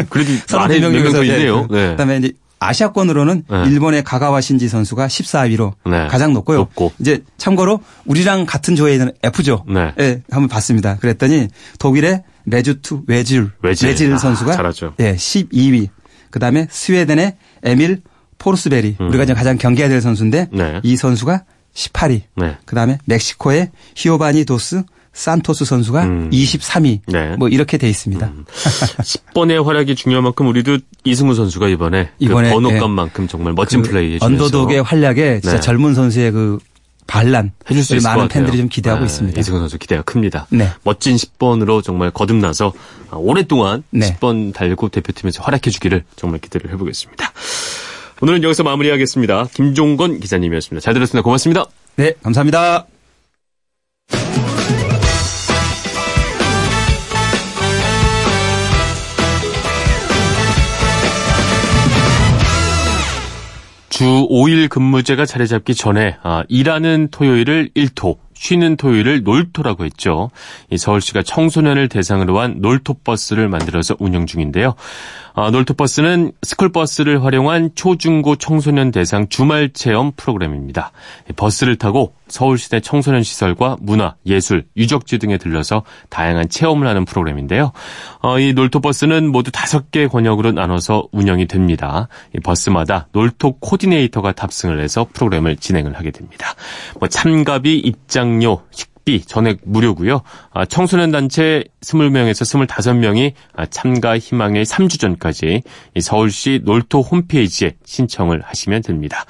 그래도 0.09 0.31
많은 0.57 0.79
명명도 0.81 1.23
있네요. 1.23 1.67
네. 1.69 1.89
그다음에 1.91 2.17
이제 2.17 2.31
아시아권으로는 2.59 3.43
네. 3.49 3.63
일본의 3.65 4.03
가가와 4.03 4.39
신지 4.39 4.69
선수가 4.69 5.07
14위로 5.07 5.73
네. 5.85 6.07
가장 6.07 6.33
높고요. 6.33 6.59
높고. 6.59 6.91
이제 6.99 7.23
참고로 7.37 7.81
우리랑 8.05 8.45
같은 8.45 8.75
조에 8.75 8.93
있는 8.93 9.11
F조 9.23 9.65
네. 9.67 9.93
예, 9.99 10.21
한번 10.29 10.47
봤습니다. 10.47 10.97
그랬더니 10.97 11.47
독일의 11.79 12.23
메수트 12.43 13.03
외질 13.07 13.49
외질, 13.63 13.89
외질 13.89 14.13
아, 14.13 14.17
선수가 14.17 14.53
잘하죠. 14.53 14.93
예, 14.99 15.15
12위. 15.15 15.89
그다음에 16.29 16.67
스웨덴의 16.69 17.35
에밀 17.63 18.01
포르스베리 18.37 18.97
음. 18.99 19.09
우리가 19.09 19.25
가장 19.33 19.57
경계해야 19.57 19.89
될 19.89 20.01
선수인데 20.01 20.47
네. 20.51 20.79
이 20.83 20.95
선수가 20.95 21.43
18위. 21.73 22.21
그다음에 22.65 22.99
멕시코의 23.05 23.71
히오바니 23.95 24.45
도스 24.45 24.83
산토스 25.13 25.65
선수가 25.65 26.03
음. 26.03 26.29
23위 26.31 26.99
네. 27.07 27.35
뭐 27.37 27.49
이렇게 27.49 27.77
돼 27.77 27.89
있습니다. 27.89 28.25
음. 28.27 28.45
10번의 28.47 29.63
활약이 29.63 29.95
중요한 29.95 30.23
만큼 30.23 30.47
우리도 30.47 30.79
이승우 31.03 31.35
선수가 31.35 31.67
이번에, 31.67 32.05
그 32.05 32.25
이번에 32.25 32.49
그 32.49 32.53
번호값만큼 32.55 33.25
네. 33.25 33.29
정말 33.29 33.53
멋진 33.53 33.81
그 33.81 33.89
플레이 33.89 34.15
해주면서 34.15 34.25
언더독의 34.45 34.83
활약에 34.83 35.41
진짜 35.41 35.57
네. 35.57 35.61
젊은 35.61 35.93
선수의 35.93 36.31
그 36.31 36.59
반란 37.07 37.51
해줄 37.69 37.83
수 37.83 37.95
있을 37.95 38.09
많은 38.09 38.29
팬들이 38.29 38.57
좀 38.57 38.69
기대하고 38.69 39.01
네. 39.01 39.05
있습니다. 39.07 39.39
이승우 39.39 39.59
선수 39.59 39.77
기대가 39.77 40.01
큽니다. 40.01 40.47
네. 40.49 40.69
멋진 40.83 41.17
10번으로 41.17 41.83
정말 41.83 42.09
거듭나서 42.11 42.71
오랫동안 43.11 43.83
10번 43.93 44.53
달고 44.53 44.87
대표팀에서 44.89 45.43
활약해 45.43 45.71
주기를 45.71 46.05
정말 46.15 46.39
기대를 46.39 46.71
해보겠습니다. 46.71 47.33
오늘은 48.21 48.43
여기서 48.43 48.63
마무리하겠습니다. 48.63 49.47
김종건 49.53 50.21
기자님이었습니다. 50.21 50.81
잘 50.81 50.93
들었습니다. 50.93 51.21
고맙습니다. 51.23 51.65
네, 51.97 52.13
감사합니다. 52.23 52.85
주 64.01 64.07
5일 64.31 64.67
근무제가 64.67 65.27
자리 65.27 65.47
잡기 65.47 65.75
전에 65.75 66.17
아, 66.23 66.43
일하는 66.49 67.09
토요일을 67.11 67.69
일토, 67.75 68.17
쉬는 68.33 68.75
토요일을 68.75 69.21
놀토라고 69.21 69.85
했죠. 69.85 70.31
서울시가 70.75 71.21
청소년을 71.21 71.87
대상으로 71.87 72.39
한 72.39 72.61
놀토버스를 72.61 73.47
만들어서 73.47 73.95
운영 73.99 74.25
중인데요. 74.25 74.73
아, 75.35 75.51
놀토버스는 75.51 76.31
스쿨버스를 76.41 77.23
활용한 77.23 77.75
초중고 77.75 78.37
청소년 78.37 78.89
대상 78.89 79.29
주말 79.29 79.69
체험 79.71 80.13
프로그램입니다. 80.13 80.93
버스를 81.35 81.75
타고 81.75 82.15
서울시내 82.31 82.79
청소년 82.79 83.23
시설과 83.23 83.77
문화, 83.81 84.15
예술, 84.25 84.65
유적지 84.77 85.19
등에 85.19 85.37
들러서 85.37 85.83
다양한 86.09 86.49
체험을 86.49 86.87
하는 86.87 87.05
프로그램인데요. 87.05 87.71
어, 88.21 88.39
이 88.39 88.53
놀토버스는 88.53 89.31
모두 89.31 89.51
다섯 89.51 89.91
개 89.91 90.07
권역으로 90.07 90.53
나눠서 90.53 91.07
운영이 91.11 91.47
됩니다. 91.47 92.07
이 92.35 92.39
버스마다 92.39 93.07
놀토 93.11 93.57
코디네이터가 93.59 94.31
탑승을 94.31 94.81
해서 94.81 95.07
프로그램을 95.13 95.57
진행을 95.57 95.97
하게 95.97 96.11
됩니다. 96.11 96.55
뭐 96.99 97.07
참가비, 97.07 97.77
입장료, 97.77 98.61
비 99.05 99.21
전액 99.21 99.59
무료고요. 99.63 100.21
아, 100.51 100.65
청소년 100.65 101.11
단체 101.11 101.63
20명에서 101.81 102.43
25명이 102.43 103.33
아, 103.55 103.65
참가 103.65 104.17
희망의 104.17 104.65
3주 104.65 104.99
전까지 104.99 105.63
서울시 106.01 106.61
놀토 106.63 107.01
홈페이지에 107.01 107.75
신청을 107.85 108.41
하시면 108.41 108.81
됩니다. 108.83 109.25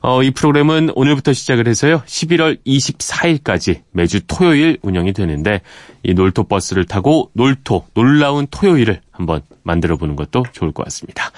어, 0.00 0.22
이 0.22 0.30
프로그램은 0.30 0.90
오늘부터 0.94 1.32
시작을 1.32 1.68
해서요. 1.68 2.02
11월 2.06 2.58
24일까지 2.66 3.82
매주 3.92 4.20
토요일 4.26 4.78
운영이 4.82 5.12
되는데 5.12 5.60
이 6.02 6.14
놀토 6.14 6.44
버스를 6.44 6.84
타고 6.86 7.30
놀토 7.34 7.86
놀라운 7.94 8.46
토요일을 8.50 9.00
한번 9.10 9.42
만들어 9.62 9.96
보는 9.96 10.16
것도 10.16 10.44
좋을 10.52 10.72
것 10.72 10.84
같습니다. 10.84 11.30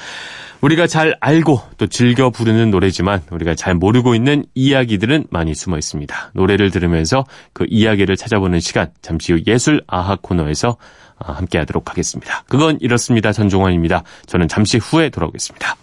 우리가 0.63 0.87
잘 0.87 1.15
알고 1.21 1.61
또 1.77 1.89
즐겨 1.89 2.31
부르는 2.31 2.71
노래지만 2.71 3.23
우리가 3.31 3.55
잘 3.55 3.75
모르고 3.75 4.15
있는 4.15 4.45
이야기들은 4.55 5.27
많이 5.31 5.55
숨어 5.55 5.77
있습니다. 5.77 6.31
노래를 6.35 6.71
들으면서 6.71 7.25
그 7.53 7.67
이야기를 7.69 8.17
찾아보는 8.17 8.61
시간 8.61 8.91
잠시 9.03 9.33
후 9.33 9.41
예술 9.47 9.83
아하 9.89 10.17
코너에서 10.21 10.77
아, 11.19 11.33
함께 11.33 11.59
하도록 11.59 11.89
하겠습니다. 11.91 12.45
그건 12.49 12.79
이렇습니다. 12.81 13.33
전종환입니다. 13.33 14.05
저는 14.27 14.49
잠시 14.49 14.79
후에 14.79 15.11
돌아오겠습니다. 15.11 15.77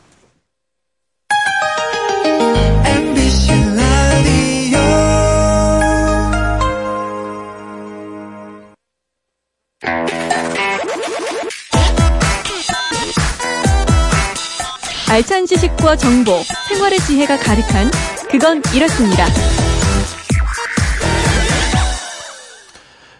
알찬 15.09 15.47
지식과 15.47 15.95
정보, 15.97 16.39
생활의 16.67 16.99
지혜가 16.99 17.39
가득한 17.39 17.89
그건 18.29 18.61
이렇습니다. 18.75 19.25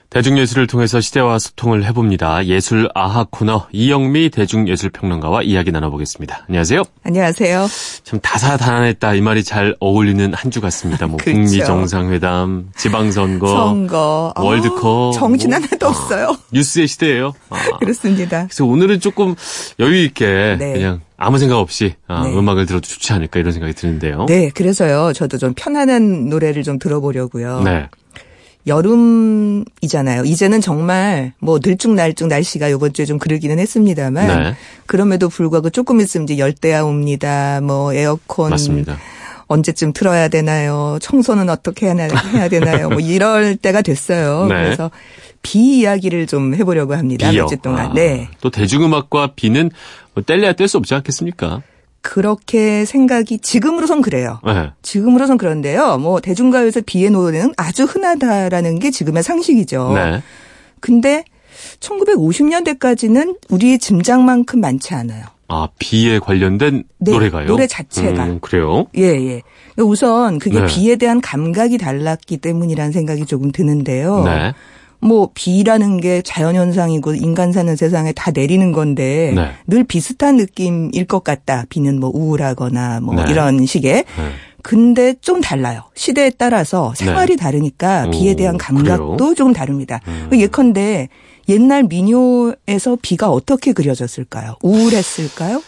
대중예술을 0.10 0.66
통해서 0.66 1.00
시대와 1.00 1.38
소통을 1.38 1.86
해봅니다. 1.86 2.48
예술 2.48 2.90
아하 2.96 3.28
코너 3.30 3.68
이영미 3.72 4.32
대중예술평론가와 4.32 5.44
이야기 5.44 5.72
나눠보겠습니다. 5.72 6.46
안녕하세요. 6.50 6.82
안녕하세요. 7.04 7.68
참 8.04 8.20
다사다난했다 8.20 9.14
이 9.14 9.22
말이 9.22 9.44
잘 9.44 9.76
어울리는 9.80 10.34
한 10.34 10.50
주 10.50 10.62
같습니다. 10.62 11.06
뭐 11.06 11.18
그렇죠. 11.22 11.40
북미 11.40 11.60
정상회담, 11.64 12.72
지방선거, 12.76 13.48
선거, 13.48 14.34
아, 14.36 14.42
월드컵, 14.42 15.14
정신 15.14 15.52
뭐, 15.52 15.58
하나도 15.60 15.86
아, 15.86 15.90
없어요. 15.90 16.36
뉴스의 16.52 16.88
시대예요. 16.88 17.34
아. 17.52 17.78
그렇습니다. 17.78 18.46
그래서 18.48 18.66
오늘은 18.66 19.00
조금 19.02 19.36
여유 19.80 20.04
있게 20.06 20.56
네. 20.58 20.74
그냥 20.74 21.02
아무 21.18 21.38
생각 21.38 21.60
없이 21.60 21.94
아, 22.08 22.24
네. 22.24 22.36
음악을 22.36 22.66
들어도 22.66 22.88
좋지 22.88 23.14
않을까 23.14 23.40
이런 23.40 23.52
생각이 23.52 23.74
드는데요. 23.74 24.26
네, 24.28 24.50
그래서요. 24.50 25.14
저도 25.14 25.38
좀 25.38 25.54
편안한 25.56 26.30
노래를 26.30 26.64
좀 26.64 26.80
들어보려고요. 26.80 27.62
네. 27.62 27.88
여름이잖아요. 28.68 30.26
이제는 30.26 30.62
정말 30.62 31.34
뭐 31.40 31.60
들쭉날쭉 31.60 32.28
날씨가 32.28 32.68
이번 32.68 32.94
주에 32.94 33.06
좀 33.06 33.18
그러기는 33.18 33.58
했습니다만 33.58 34.28
네. 34.28 34.56
그럼에도 34.86 35.30
불구하고 35.30 35.70
조금 35.70 36.02
있으면 36.02 36.26
이제 36.26 36.38
열대야 36.38 36.84
옵니다. 36.84 37.62
뭐 37.62 37.94
에어컨 37.94 38.52
맞습니다. 38.52 38.98
언제쯤 39.48 39.94
틀어야 39.94 40.28
되나요? 40.28 41.00
청소는 41.02 41.50
어떻게 41.50 41.88
해야 41.88 42.50
되나요? 42.50 42.90
뭐 42.90 43.00
이럴 43.00 43.56
때가 43.56 43.82
됐어요. 43.82 44.46
네. 44.46 44.56
그래서 44.56 44.92
비 45.42 45.80
이야기를 45.80 46.28
좀 46.28 46.54
해보려고 46.54 46.94
합니다. 46.96 47.32
몇주 47.32 47.58
동안. 47.58 47.88
아, 47.88 47.94
네. 47.94 48.28
또 48.42 48.52
대중음악과 48.52 49.32
비는 49.36 49.72
뭐 50.14 50.24
뗄래야 50.24 50.54
뗄 50.54 50.68
수 50.68 50.78
없지 50.78 50.94
않겠습니까? 50.94 51.64
그렇게 52.02 52.86
생각이 52.86 53.40
지금으로선 53.40 54.02
그래요. 54.02 54.40
네. 54.46 54.72
지금으로선 54.82 55.38
그런데요. 55.38 55.98
뭐 55.98 56.20
대중가요에서 56.22 56.82
비의 56.86 57.10
노래는 57.12 57.54
아주 57.58 57.84
흔하다라는 57.84 58.80
게 58.80 58.92
지금의 58.92 59.24
상식이죠. 59.24 59.94
네. 59.94 60.22
근데 60.80 61.24
1950년대까지는 61.80 63.38
우리의 63.50 63.80
짐작만큼 63.80 64.62
많지 64.62 64.94
않아요. 64.94 65.26
아, 65.50 65.68
비에 65.80 66.20
관련된 66.20 66.84
네, 67.00 67.12
노래가요? 67.12 67.48
노래 67.48 67.66
자체가. 67.66 68.24
음, 68.26 68.40
그래요? 68.40 68.86
예, 68.96 69.04
예. 69.04 69.42
우선 69.78 70.38
그게 70.38 70.60
네. 70.60 70.68
비에 70.68 70.96
대한 70.96 71.22
감각이 71.22 71.78
달랐기 71.78 72.38
때문이라는 72.38 72.92
생각이 72.92 73.26
조금 73.26 73.52
드는데요. 73.52 74.24
네. 74.24 74.54
뭐 75.02 75.30
비라는 75.34 76.02
게 76.02 76.22
자연현상이고 76.22 77.16
인간 77.16 77.52
사는 77.52 77.76
세상에 77.76 78.12
다 78.12 78.32
내리는 78.32 78.72
건데 78.72 79.32
네. 79.36 79.52
늘 79.68 79.84
비슷한 79.84 80.36
느낌일 80.36 81.06
것 81.06 81.24
같다. 81.24 81.66
비는 81.70 82.00
뭐 82.00 82.12
우울하거나 82.14 83.00
뭐 83.02 83.16
네. 83.16 83.32
이런 83.32 83.66
식의. 83.66 83.94
네. 83.94 84.06
근데 84.62 85.14
좀 85.22 85.40
달라요. 85.40 85.84
시대에 85.96 86.32
따라서 86.32 86.94
생활이 86.96 87.38
네. 87.38 87.42
다르니까 87.42 88.10
비에 88.12 88.36
대한 88.36 88.58
감각도 88.58 89.16
그래요? 89.16 89.34
조금 89.36 89.54
다릅니다. 89.54 90.02
음. 90.08 90.30
예컨대 90.34 91.08
옛날 91.48 91.84
민요에서 91.84 92.98
비가 93.02 93.30
어떻게 93.30 93.72
그려졌을까요? 93.72 94.56
우울했을까요? 94.62 95.62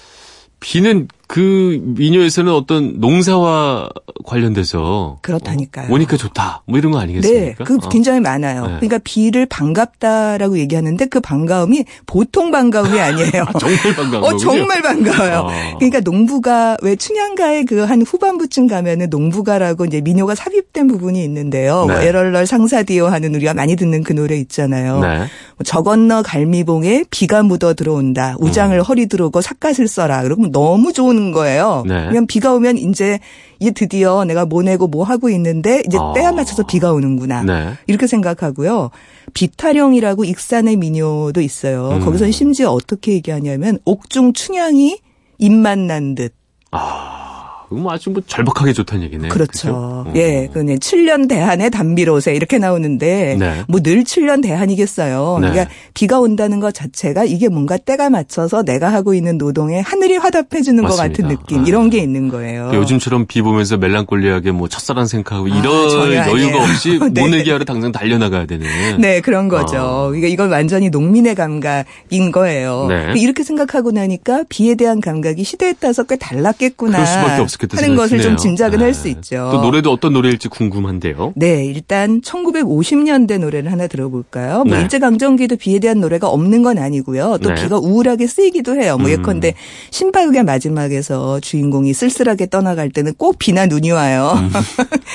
비는 0.60 1.08
그 1.32 1.80
민요에서는 1.82 2.52
어떤 2.52 3.00
농사와 3.00 3.90
관련돼서 4.26 5.20
그렇다니까요. 5.22 5.90
어, 5.90 5.94
오니까 5.94 6.18
좋다. 6.18 6.64
뭐 6.66 6.78
이런 6.78 6.92
거 6.92 7.00
아니겠습니까? 7.00 7.42
네, 7.42 7.56
그 7.64 7.78
굉장히 7.90 8.20
어. 8.20 8.22
많아요. 8.22 8.62
네. 8.64 8.68
그러니까 8.82 9.00
비를 9.04 9.46
반갑다라고 9.46 10.60
얘기하는데 10.60 11.06
그 11.06 11.22
반가움이 11.22 11.86
보통 12.06 12.52
반가움이 12.52 13.00
아니에요. 13.00 13.46
정말 13.60 13.78
반가워. 13.96 14.28
어, 14.28 14.38
정말 14.38 14.82
반가워요. 14.82 15.40
어. 15.48 15.78
그러니까 15.80 16.02
농부가 16.02 16.76
왜 16.82 16.96
춘향가의 16.96 17.66
그 17.66 17.82
한 17.82 18.04
후반부쯤 18.04 18.68
가면은 18.68 19.10
농부가라고 19.10 19.86
이제 19.86 20.02
민요가 20.02 20.36
삽입된 20.36 20.88
부분이 20.88 21.22
있는데요. 21.24 21.78
뭐 21.78 21.88
네. 21.88 21.94
뭐 21.94 22.02
에럴럴 22.02 22.46
상사디오 22.46 23.08
하는 23.08 23.34
우리가 23.36 23.54
많이 23.54 23.76
듣는 23.76 24.04
그 24.04 24.14
노래 24.14 24.38
있잖아요. 24.38 25.00
네. 25.00 25.18
뭐 25.18 25.28
저 25.64 25.82
건너 25.84 26.22
갈미봉에 26.24 27.06
비가 27.10 27.44
묻어 27.44 27.74
들어온다. 27.74 28.36
우장을 28.40 28.76
음. 28.78 28.82
허리 28.82 29.08
들어오고 29.08 29.42
삿갓을 29.42 29.88
써라. 29.88 30.24
그러면 30.24 30.52
너무 30.52 30.94
좋은 30.94 31.21
오는 31.22 31.32
거예요. 31.32 31.84
네. 31.88 32.08
그냥 32.08 32.26
비가 32.26 32.54
오면 32.54 32.78
이제 32.78 33.20
이제 33.60 33.72
드디어 33.72 34.26
내가 34.26 34.46
뭐 34.46 34.64
내고 34.64 34.88
뭐 34.88 35.04
하고 35.04 35.30
있는데 35.30 35.84
이제 35.86 35.98
아. 36.00 36.14
때에 36.14 36.32
맞춰서 36.32 36.66
비가 36.66 36.92
오는구나. 36.92 37.44
네. 37.44 37.74
이렇게 37.88 38.08
생각하고요. 38.08 38.90
비타령이라고 39.34 40.26
익산의 40.26 40.78
민요도 40.78 41.40
있어요. 41.42 41.92
음. 41.92 42.00
거기서는 42.00 42.32
심지어 42.32 42.72
어떻게 42.72 43.14
얘기하냐면 43.14 43.78
옥중 43.86 44.34
춘향이 44.34 45.00
입만 45.38 45.88
난 45.88 46.16
듯. 46.16 46.34
아. 46.72 47.31
뭐 47.76 47.94
아주 47.94 48.10
뭐 48.10 48.22
절박하게 48.26 48.74
좋다는 48.74 49.04
얘기네. 49.06 49.30
그렇죠. 49.30 50.04
그렇죠? 50.04 50.12
예, 50.16 50.50
그냥 50.52 50.78
7년 50.78 51.28
대한의 51.28 51.70
담비로세 51.70 52.34
이렇게 52.36 52.58
나오는데 52.58 53.38
네. 53.40 53.64
뭐늘 53.68 54.04
7년 54.04 54.44
대한이겠어요. 54.44 55.40
네. 55.42 55.50
그러니까 55.50 55.74
비가 55.94 56.20
온다는 56.20 56.60
것 56.60 56.74
자체가 56.74 57.24
이게 57.24 57.48
뭔가 57.50 57.78
때가 57.78 58.10
맞춰서 58.10 58.64
내가 58.64 58.92
하고 58.92 59.14
있는 59.14 59.38
노동에 59.38 59.80
하늘이 59.80 60.18
화답해 60.18 60.62
주는 60.64 60.84
것 60.84 60.96
같은 60.96 61.28
느낌 61.28 61.60
아. 61.60 61.64
이런 61.66 61.90
게 61.90 62.00
있는 62.00 62.30
거예요. 62.30 62.70
그 62.72 62.78
요즘처럼 62.78 63.26
비 63.28 63.42
보면서 63.42 63.78
멜랑콜리하게 63.78 64.52
뭐 64.52 64.68
첫사랑 64.68 65.06
생각하고 65.06 65.46
아, 65.46 65.58
이런 65.58 66.14
여유가 66.14 66.64
없이 66.64 67.00
네. 67.14 67.22
모내기하러 67.22 67.64
당장 67.66 67.92
달려나가야 67.92 68.46
되는. 68.46 68.68
네, 69.00 69.22
그런 69.22 69.48
거죠. 69.48 69.78
어. 69.80 70.08
그러니까 70.08 70.28
이건 70.28 70.52
완전히 70.52 70.90
농민의 70.90 71.36
감각인 71.36 72.32
거예요. 72.32 72.88
네. 72.90 73.14
이렇게 73.18 73.44
생각하고 73.44 73.92
나니까 73.92 74.44
비에 74.50 74.76
대한 74.76 75.00
감각이 75.02 75.44
시대에 75.44 75.74
따라서 75.80 76.04
꽤 76.04 76.18
달랐겠구나. 76.18 76.92
그럴 76.94 77.06
수밖에 77.08 77.42
없을 77.42 77.60
하는 77.72 77.96
것을 77.96 78.22
좀 78.22 78.38
짐작은 78.38 78.80
네. 78.80 78.86
할수 78.86 79.08
있죠. 79.10 79.50
또 79.52 79.62
노래도 79.62 79.92
어떤 79.92 80.14
노래일지 80.14 80.48
궁금한데요. 80.48 81.34
네, 81.36 81.66
일단 81.66 82.22
1950년대 82.22 83.40
노래를 83.40 83.72
하나 83.72 83.88
들어볼까요? 83.88 84.64
뭐 84.64 84.76
네. 84.76 84.84
일제강점기도 84.84 85.58
비에 85.58 85.80
대한 85.80 86.00
노래가 86.00 86.28
없는 86.30 86.64
건 86.64 86.78
아니고요. 86.78 87.38
또 87.42 87.54
네. 87.54 87.62
비가 87.62 87.78
우울하게 87.78 88.28
쓰이기도 88.28 88.76
해요. 88.76 88.98
뭐 88.98 89.10
음. 89.10 89.12
예컨대 89.12 89.54
신파극의 89.90 90.44
마지막에서 90.44 91.40
주인공이 91.40 91.94
쓸쓸하게 91.94 92.48
떠나갈 92.48 92.90
때는 92.90 93.14
꼭 93.18 93.38
비나 93.40 93.66
눈이 93.66 93.92
와요. 93.92 94.34
음. 94.38 94.50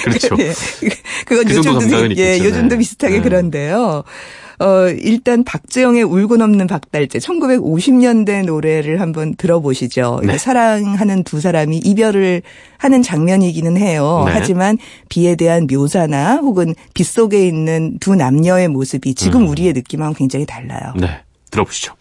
그렇죠. 0.04 0.36
네. 0.36 0.52
그건 1.26 1.44
그 1.44 1.54
요즘도 1.54 2.16
예, 2.16 2.38
요즘도 2.38 2.78
비슷하게 2.78 3.16
네. 3.16 3.22
그런데요. 3.22 4.04
어, 4.58 4.88
일단 4.88 5.44
박재영의 5.44 6.02
울고 6.02 6.36
넘는 6.36 6.66
박달재 6.66 7.18
1950년대 7.18 8.44
노래를 8.44 9.00
한번 9.00 9.34
들어보시죠. 9.36 10.20
네. 10.24 10.38
사랑하는 10.38 11.24
두 11.24 11.40
사람이 11.40 11.78
이별을 11.78 12.42
하는 12.78 13.02
장면이기는 13.02 13.76
해요. 13.76 14.24
네. 14.26 14.32
하지만 14.32 14.78
비에 15.08 15.34
대한 15.34 15.66
묘사나 15.70 16.36
혹은 16.36 16.74
빗 16.94 17.04
속에 17.04 17.46
있는 17.46 17.98
두 18.00 18.14
남녀의 18.14 18.68
모습이 18.68 19.14
지금 19.14 19.42
음. 19.42 19.48
우리의 19.48 19.72
느낌하고 19.72 20.14
굉장히 20.14 20.46
달라요. 20.46 20.94
네. 20.96 21.20
들어보시죠. 21.50 21.94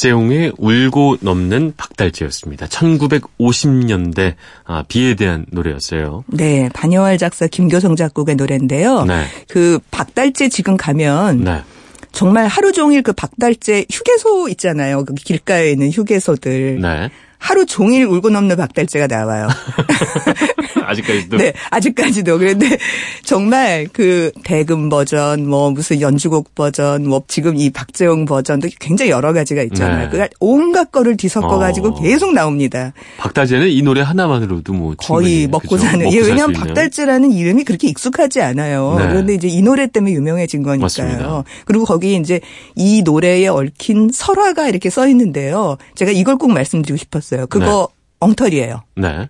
박재홍의 0.00 0.52
울고 0.56 1.18
넘는 1.20 1.74
박달재였습니다. 1.76 2.66
1950년대 2.66 4.34
아, 4.64 4.82
비에 4.88 5.14
대한 5.14 5.44
노래였어요. 5.50 6.24
네, 6.28 6.68
반여활 6.72 7.18
작사 7.18 7.46
김교성 7.46 7.96
작곡의 7.96 8.36
노래인데요. 8.36 9.04
네. 9.04 9.24
그 9.48 9.78
박달재 9.90 10.48
지금 10.48 10.76
가면 10.76 11.44
네. 11.44 11.62
정말 12.12 12.46
하루 12.46 12.72
종일 12.72 13.02
그 13.02 13.12
박달재 13.12 13.86
휴게소 13.90 14.48
있잖아요. 14.50 15.04
그 15.04 15.14
길가에 15.14 15.70
있는 15.70 15.90
휴게소들. 15.90 16.80
네. 16.80 17.10
하루 17.38 17.64
종일 17.64 18.06
울고 18.06 18.30
넘는 18.30 18.56
박달재가 18.56 19.06
나와요. 19.06 19.48
아직까지도. 20.84 21.36
네, 21.36 21.52
아직까지도. 21.70 22.38
그런데 22.38 22.78
정말 23.24 23.88
그 23.92 24.30
대금 24.44 24.88
버전, 24.88 25.48
뭐 25.48 25.70
무슨 25.70 26.00
연주곡 26.00 26.54
버전, 26.54 27.06
뭐 27.06 27.22
지금 27.28 27.56
이 27.56 27.70
박재홍 27.70 28.24
버전도 28.24 28.68
굉장히 28.78 29.10
여러 29.10 29.32
가지가 29.32 29.62
있잖아요. 29.64 30.04
네. 30.04 30.08
그러니까 30.10 30.34
온갖 30.40 30.92
거를 30.92 31.16
뒤섞어 31.16 31.58
가지고 31.58 31.88
어. 31.88 32.00
계속 32.00 32.32
나옵니다. 32.32 32.92
박달재는 33.18 33.68
이 33.68 33.82
노래 33.82 34.00
하나만으로도 34.00 34.72
뭐 34.72 34.94
거의 34.96 35.46
먹고 35.46 35.76
그죠? 35.76 35.84
사는. 35.84 36.04
먹고 36.04 36.16
예, 36.16 36.20
왜냐하면 36.20 36.52
박달재라는 36.52 37.32
이름이 37.32 37.64
그렇게 37.64 37.88
익숙하지 37.88 38.40
않아요. 38.40 38.96
네. 38.98 39.08
그런데 39.08 39.34
이제 39.34 39.48
이 39.48 39.62
노래 39.62 39.86
때문에 39.86 40.12
유명해진 40.12 40.62
거니까요. 40.62 40.82
맞습니다. 40.82 41.44
그리고 41.64 41.84
거기 41.84 42.16
이제 42.16 42.40
이 42.76 43.02
노래에 43.02 43.46
얽힌 43.48 44.10
설화가 44.12 44.68
이렇게 44.68 44.90
써 44.90 45.08
있는데요. 45.08 45.76
제가 45.94 46.10
이걸 46.10 46.36
꼭 46.36 46.52
말씀드리고 46.52 46.96
싶었어요. 46.96 47.46
그거 47.46 47.88
네. 47.90 48.00
엉터리예요. 48.20 48.82
네. 48.96 49.28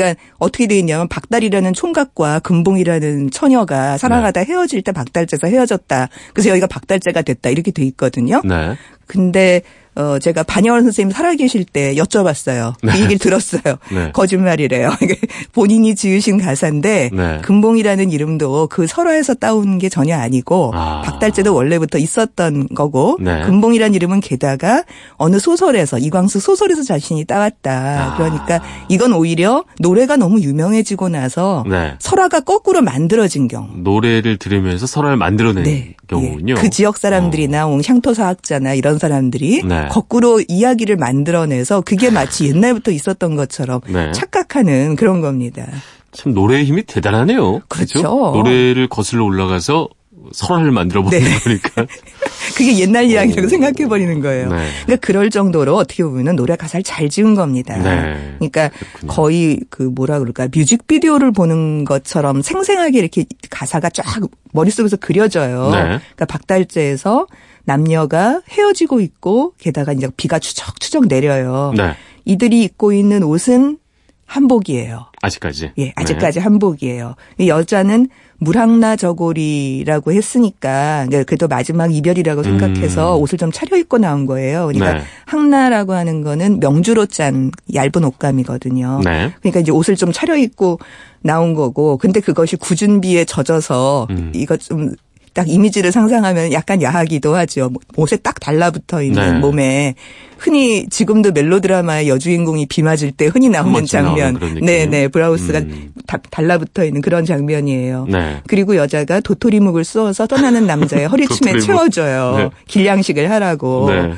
그러니까 0.00 0.20
어떻게 0.38 0.66
되어 0.66 0.78
있냐면 0.78 1.08
박달이라는 1.08 1.72
총각과 1.74 2.40
금봉이라는 2.40 3.30
처녀가 3.30 3.98
사랑하다 3.98 4.44
네. 4.44 4.52
헤어질 4.52 4.82
때 4.82 4.92
박달재에서 4.92 5.46
헤어졌다. 5.46 6.08
그래서 6.32 6.50
여기가 6.50 6.66
박달재가 6.66 7.22
됐다. 7.22 7.50
이렇게 7.50 7.70
돼 7.70 7.84
있거든요. 7.84 8.40
네. 8.44 8.76
근데 9.06 9.62
어, 9.96 10.18
제가 10.18 10.44
반영원 10.44 10.84
선생님 10.84 11.12
살아계실 11.12 11.64
때 11.64 11.94
여쭤봤어요. 11.94 12.74
그 12.80 12.86
네. 12.86 12.92
그 12.92 12.98
얘기를 13.00 13.18
들었어요. 13.18 13.76
네. 13.92 14.12
거짓말이래요. 14.12 14.90
본인이 15.52 15.94
지으신 15.94 16.38
가사인데 16.38 17.10
네. 17.12 17.38
금봉이라는 17.42 18.10
이름도 18.10 18.68
그 18.68 18.86
설화에서 18.86 19.34
따온 19.34 19.78
게 19.78 19.88
전혀 19.88 20.16
아니고 20.16 20.72
아. 20.74 21.02
박달재도 21.04 21.54
원래부터 21.54 21.98
있었던 21.98 22.68
거고 22.68 23.18
네. 23.20 23.42
금봉이라는 23.42 23.94
이름은 23.94 24.20
게다가 24.20 24.84
어느 25.16 25.38
소설에서 25.38 25.98
이광수 25.98 26.40
소설에서 26.40 26.82
자신이 26.82 27.24
따왔다. 27.24 27.70
아. 27.72 28.16
그러니까 28.16 28.60
이건 28.88 29.12
오히려 29.12 29.64
노래가 29.80 30.16
너무 30.16 30.40
유명해지고 30.40 31.08
나서 31.08 31.64
네. 31.68 31.94
설화가 31.98 32.40
거꾸로 32.40 32.80
만들어진 32.80 33.48
경우. 33.48 33.68
노래를 33.74 34.36
들으면서 34.36 34.86
설화를 34.86 35.16
만들어낸 35.16 35.64
네. 35.64 35.94
경우군요. 36.06 36.54
그 36.54 36.70
지역 36.70 36.96
사람들이나 36.96 37.66
어. 37.66 37.80
향토 37.86 38.14
사학자나 38.14 38.74
이런 38.74 38.98
사람들이 38.98 39.62
네. 39.82 39.88
거꾸로 39.88 40.40
이야기를 40.46 40.96
만들어내서 40.96 41.82
그게 41.82 42.10
마치 42.10 42.46
옛날부터 42.48 42.90
있었던 42.90 43.36
것처럼 43.36 43.80
네. 43.88 44.12
착각하는 44.12 44.96
그런 44.96 45.20
겁니다. 45.20 45.66
참 46.12 46.34
노래의 46.34 46.64
힘이 46.64 46.82
대단하네요. 46.82 47.60
그렇죠. 47.68 48.00
그렇죠? 48.00 48.32
노래를 48.34 48.88
거슬러 48.88 49.24
올라가서 49.24 49.88
설화를 50.32 50.70
만들어 50.70 51.02
버리는 51.02 51.24
네. 51.24 51.38
거니까. 51.38 51.86
그게 52.56 52.78
옛날 52.78 53.04
이야기라고 53.04 53.48
생각해 53.48 53.88
버리는 53.88 54.20
거예요. 54.20 54.48
네. 54.50 54.68
그러니까 54.84 55.06
그럴 55.06 55.30
정도로 55.30 55.76
어떻게 55.76 56.02
보면 56.02 56.36
노래 56.36 56.56
가사를 56.56 56.82
잘 56.82 57.08
지은 57.08 57.34
겁니다. 57.34 57.76
네. 57.76 58.36
그러니까 58.38 58.68
그렇군요. 58.68 59.12
거의 59.12 59.60
그 59.70 59.82
뭐라 59.82 60.18
그럴까 60.18 60.48
뮤직비디오를 60.54 61.32
보는 61.32 61.84
것처럼 61.84 62.42
생생하게 62.42 62.98
이렇게 62.98 63.24
가사가 63.50 63.90
쫙 63.90 64.04
머릿속에서 64.52 64.96
그려져요. 64.96 65.70
네. 65.70 65.82
그러니까 65.82 66.26
박달재에서 66.26 67.26
남녀가 67.64 68.42
헤어지고 68.48 69.00
있고 69.00 69.54
게다가 69.58 69.92
이제 69.92 70.08
비가 70.16 70.38
추적추적 70.38 71.06
내려요. 71.08 71.72
네. 71.76 71.94
이들이 72.24 72.62
입고 72.62 72.92
있는 72.92 73.22
옷은 73.22 73.78
한복이에요. 74.26 75.06
아직까지? 75.22 75.72
예, 75.78 75.92
아직까지 75.96 76.38
네. 76.38 76.42
한복이에요. 76.44 77.16
여자는 77.46 78.08
물항나 78.38 78.96
저고리라고 78.96 80.12
했으니까 80.12 81.06
그래도 81.26 81.48
마지막 81.48 81.92
이별이라고 81.92 82.42
생각해서 82.44 83.16
음. 83.16 83.22
옷을 83.22 83.36
좀 83.38 83.50
차려입고 83.52 83.98
나온 83.98 84.26
거예요. 84.26 84.66
그러니까 84.66 84.94
네. 84.94 85.02
항나라고 85.26 85.92
하는 85.94 86.22
거는 86.22 86.60
명주로 86.60 87.06
짠 87.06 87.50
얇은 87.74 88.04
옷감이거든요. 88.04 89.00
네. 89.04 89.32
그러니까 89.40 89.60
이제 89.60 89.72
옷을 89.72 89.96
좀 89.96 90.12
차려입고 90.12 90.78
나온 91.22 91.54
거고 91.54 91.98
근데 91.98 92.20
그것이 92.20 92.56
구준비에 92.56 93.24
젖어서 93.24 94.06
음. 94.10 94.32
이거 94.34 94.56
좀 94.56 94.94
딱 95.32 95.48
이미지를 95.48 95.92
상상하면 95.92 96.52
약간 96.52 96.82
야하기도 96.82 97.34
하죠. 97.36 97.70
옷에 97.96 98.16
딱 98.16 98.40
달라붙어 98.40 99.02
있는 99.02 99.34
네. 99.34 99.38
몸에 99.38 99.94
흔히 100.38 100.88
지금도 100.88 101.32
멜로드라마의 101.32 102.08
여주인공이 102.08 102.66
비 102.66 102.82
맞을 102.82 103.12
때 103.12 103.26
흔히 103.26 103.48
나오는 103.48 103.84
장면. 103.86 104.38
네, 104.62 104.86
네. 104.86 105.08
브라우스가 105.08 105.60
음. 105.60 105.92
달라붙어 106.30 106.84
있는 106.84 107.00
그런 107.00 107.24
장면이에요. 107.24 108.06
네. 108.08 108.40
그리고 108.46 108.76
여자가 108.76 109.20
도토리묵을 109.20 109.84
쏘아서 109.84 110.26
떠나는 110.26 110.66
남자의 110.66 111.06
허리춤에 111.06 111.58
채워줘요. 111.60 112.36
네. 112.36 112.50
길냥식을 112.66 113.30
하라고. 113.30 113.90
네. 113.90 114.12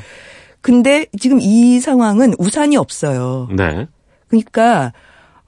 근데 0.60 1.06
지금 1.18 1.40
이 1.40 1.80
상황은 1.80 2.34
우산이 2.38 2.76
없어요. 2.76 3.48
네. 3.50 3.88
그러니까 4.28 4.92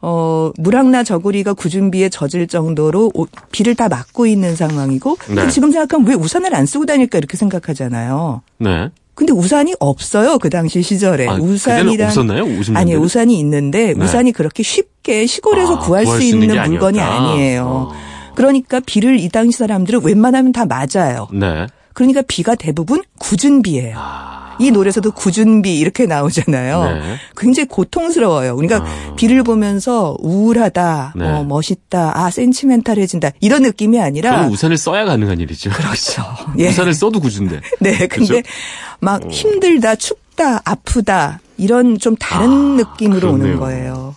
어, 0.07 0.53
물항나 0.59 1.03
저고리가 1.03 1.55
구준비에 1.55 2.11
젖을 2.11 2.47
정도로 2.47 3.11
비를 3.51 3.75
다 3.75 3.89
막고 3.89 4.27
있는 4.27 4.55
상황이고 4.55 5.17
네. 5.35 5.49
지금 5.49 5.73
생각하면 5.73 6.07
왜 6.07 6.15
우산을 6.15 6.55
안 6.55 6.67
쓰고 6.67 6.85
다닐까 6.85 7.17
이렇게 7.17 7.39
생각하잖아요. 7.39 8.43
네. 8.59 8.91
근데 9.15 9.33
우산이 9.33 9.75
없어요 9.79 10.39
그 10.39 10.51
당시 10.51 10.83
시절에 10.83 11.27
아, 11.29 11.35
우산이란 11.35 12.09
없었나요? 12.09 12.45
아니 12.75 12.95
우산이 12.95 13.39
있는데 13.39 13.95
네. 13.95 14.05
우산이 14.05 14.33
그렇게 14.33 14.63
쉽게 14.63 15.25
시골에서 15.25 15.77
아, 15.77 15.79
구할, 15.79 16.05
구할, 16.05 16.21
수 16.21 16.27
있는, 16.27 16.51
있는 16.51 16.63
물건이 16.69 17.01
아니에요. 17.01 17.65
어. 17.65 17.93
그러니까 18.35 18.81
비를 18.85 19.19
이 19.19 19.31
당시 19.31 19.57
사람들은 19.57 20.05
웬만하면 20.05 20.53
다 20.53 20.67
맞아요. 20.67 21.29
네. 21.33 21.67
그러니까 21.95 22.23
비가 22.29 22.55
대부분 22.57 23.03
굳은 23.19 23.63
비예요. 23.63 23.95
아. 23.97 24.44
이 24.59 24.71
노래에서도 24.71 25.11
구준비 25.13 25.79
이렇게 25.79 26.07
나오잖아요. 26.07 26.85
네. 26.85 27.17
굉장히 27.37 27.69
고통스러워요. 27.69 28.57
그러니까 28.57 28.89
어. 28.89 29.15
비를 29.17 29.43
보면서 29.43 30.17
우울하다, 30.21 31.15
네. 31.17 31.27
어, 31.27 31.45
멋있다, 31.45 32.19
아 32.19 32.31
센치멘탈해진다 32.31 33.31
이런 33.41 33.63
느낌이 33.63 34.01
아니라 34.01 34.47
우산을 34.47 34.77
써야 34.77 35.05
가능한 35.05 35.41
일이죠. 35.41 35.71
그렇죠. 35.71 36.23
예. 36.59 36.69
우산을 36.69 36.95
써도 36.95 37.21
구준데. 37.21 37.61
네, 37.81 38.07
근데 38.07 38.27
그렇죠? 38.27 38.49
막 39.01 39.25
어. 39.25 39.29
힘들다, 39.29 39.97
춥다, 39.97 40.63
아프다 40.65 41.41
이런 41.57 41.99
좀 41.99 42.17
다른 42.17 42.49
아, 42.49 42.77
느낌으로 42.77 43.21
그렇네요. 43.33 43.45
오는 43.45 43.61
거예요. 43.61 44.15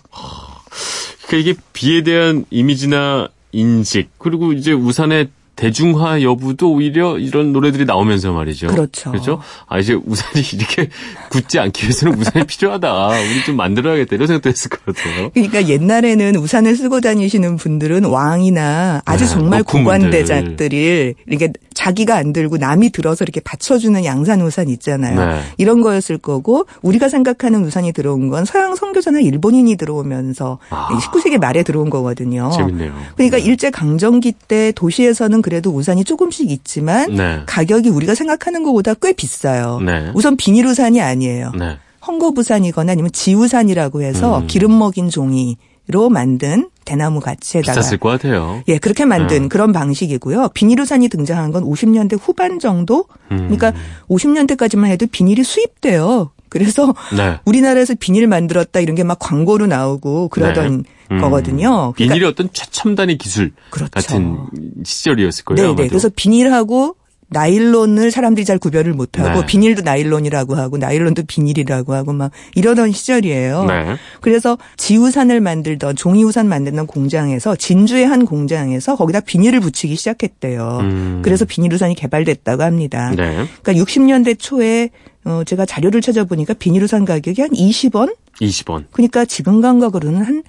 그러니까 1.27 1.51
이게 1.51 1.59
비에 1.73 2.03
대한 2.03 2.45
이미지나 2.49 3.27
인식 3.51 4.09
그리고 4.17 4.53
이제 4.53 4.71
우산의 4.71 5.29
대중화 5.57 6.21
여부도 6.21 6.71
오히려 6.71 7.17
이런 7.17 7.51
노래들이 7.51 7.85
나오면서 7.85 8.31
말이죠. 8.31 8.67
그렇죠. 8.67 9.11
그렇죠. 9.11 9.41
아 9.67 9.79
이제 9.79 9.93
우산이 9.93 10.43
이렇게 10.53 10.89
굳지 11.29 11.59
않기 11.59 11.83
위해서는 11.83 12.17
우산이 12.17 12.45
필요하다. 12.45 13.09
우리 13.09 13.43
좀 13.43 13.57
만들어야겠다 13.57 14.15
이런 14.15 14.27
생각도 14.27 14.49
했을 14.49 14.69
것 14.69 14.85
같아요. 14.85 15.31
그러니까 15.33 15.67
옛날에는 15.67 16.35
우산을 16.35 16.75
쓰고 16.75 17.01
다니시는 17.01 17.57
분들은 17.57 18.05
왕이나 18.05 19.01
아주 19.03 19.25
네, 19.25 19.31
정말 19.31 19.63
고관대작들이 19.63 21.15
이렇게 21.25 21.51
자기가 21.73 22.15
안 22.15 22.33
들고 22.33 22.57
남이 22.57 22.91
들어서 22.91 23.23
이렇게 23.23 23.39
받쳐주는 23.39 24.05
양산 24.05 24.41
우산 24.41 24.69
있잖아요. 24.69 25.19
네. 25.19 25.41
이런 25.57 25.81
거였을 25.81 26.17
거고 26.19 26.67
우리가 26.83 27.09
생각하는 27.09 27.63
우산이 27.65 27.93
들어온 27.93 28.29
건 28.29 28.45
서양 28.45 28.75
선교사나 28.75 29.19
일본인이 29.21 29.75
들어오면서 29.75 30.59
아. 30.69 30.89
19세기 30.89 31.39
말에 31.39 31.63
들어온 31.63 31.89
거거든요. 31.89 32.51
재밌네요. 32.51 32.93
그러니까 33.15 33.37
네. 33.37 33.43
일제 33.43 33.71
강점기 33.71 34.33
때 34.47 34.71
도시에서는 34.75 35.41
그래도 35.47 35.71
우산이 35.71 36.03
조금씩 36.03 36.51
있지만 36.51 37.15
네. 37.15 37.41
가격이 37.45 37.87
우리가 37.87 38.15
생각하는 38.15 38.63
것보다 38.63 38.93
꽤 38.95 39.13
비싸요. 39.13 39.79
네. 39.79 40.11
우선 40.13 40.35
비닐 40.35 40.65
우산이 40.65 40.99
아니에요. 40.99 41.53
네. 41.57 41.77
헝겊우산이거나 42.01 42.89
아니면 42.89 43.09
지우산이라고 43.13 44.01
해서 44.01 44.39
음. 44.39 44.47
기름 44.47 44.77
먹인 44.77 45.09
종이로 45.09 46.09
만든 46.11 46.69
대나무 46.83 47.21
가치에다가 47.21 47.79
비쌌을 47.79 47.97
것 47.97 48.09
같아요. 48.09 48.61
예, 48.67 48.77
그렇게 48.77 49.05
만든 49.05 49.43
음. 49.43 49.49
그런 49.49 49.71
방식이고요. 49.71 50.49
비닐우산이 50.53 51.07
등장한 51.07 51.53
건 51.53 51.63
50년대 51.63 52.19
후반 52.21 52.59
정도. 52.59 53.05
음. 53.31 53.49
그러니까 53.49 53.71
50년대까지만 54.09 54.87
해도 54.87 55.07
비닐이 55.09 55.45
수입돼요. 55.45 56.31
그래서 56.49 56.93
네. 57.15 57.39
우리나라에서 57.45 57.95
비닐 57.99 58.27
만들었다 58.27 58.79
이런 58.79 58.95
게 58.95 59.03
막 59.07 59.17
광고로 59.19 59.67
나오고 59.67 60.27
그러던 60.27 60.83
네. 60.83 61.15
음. 61.15 61.21
거거든요. 61.21 61.93
그러니까 61.95 62.13
비닐이 62.13 62.25
어떤 62.25 62.49
최첨단의 62.51 63.17
기술 63.17 63.53
그렇죠. 63.69 63.89
같은 63.91 64.37
시절이었을 64.83 65.45
거예요. 65.45 65.75
네, 65.75 65.83
네. 65.83 65.87
그래서 65.87 66.09
비닐하고 66.13 66.95
나일론을 67.29 68.09
사람들이 68.11 68.45
잘 68.45 68.57
구별을 68.57 68.93
못하고 68.93 69.41
네. 69.41 69.45
비닐도 69.45 69.81
나일론이라고 69.81 70.55
하고 70.55 70.77
나일론도 70.77 71.23
비닐이라고 71.27 71.93
하고 71.93 72.13
막 72.13 72.31
이러던 72.55 72.91
시절이에요. 72.93 73.65
네. 73.65 73.95
그래서 74.21 74.57
지우산을 74.77 75.41
만들던 75.41 75.95
종이우산 75.97 76.47
만드는 76.47 76.87
공장에서 76.87 77.55
진주의 77.57 78.05
한 78.05 78.25
공장에서 78.25 78.95
거기다 78.95 79.19
비닐을 79.21 79.59
붙이기 79.59 79.95
시작했대요. 79.97 80.77
음. 80.81 81.21
그래서 81.23 81.43
비닐우산이 81.43 81.95
개발됐다고 81.95 82.63
합니다. 82.63 83.11
네. 83.15 83.45
그러니까 83.61 83.73
60년대 83.85 84.39
초에 84.39 84.89
어 85.27 85.43
제가 85.43 85.65
자료를 85.65 86.01
찾아보니까 86.01 86.53
비닐우산 86.53 87.03
가격이 87.03 87.41
한 87.41 87.51
20원 87.51 88.15
20원. 88.41 88.85
그러니까 88.91 89.25
지금 89.25 89.61
감각으로는 89.61 90.23
한 90.23 90.43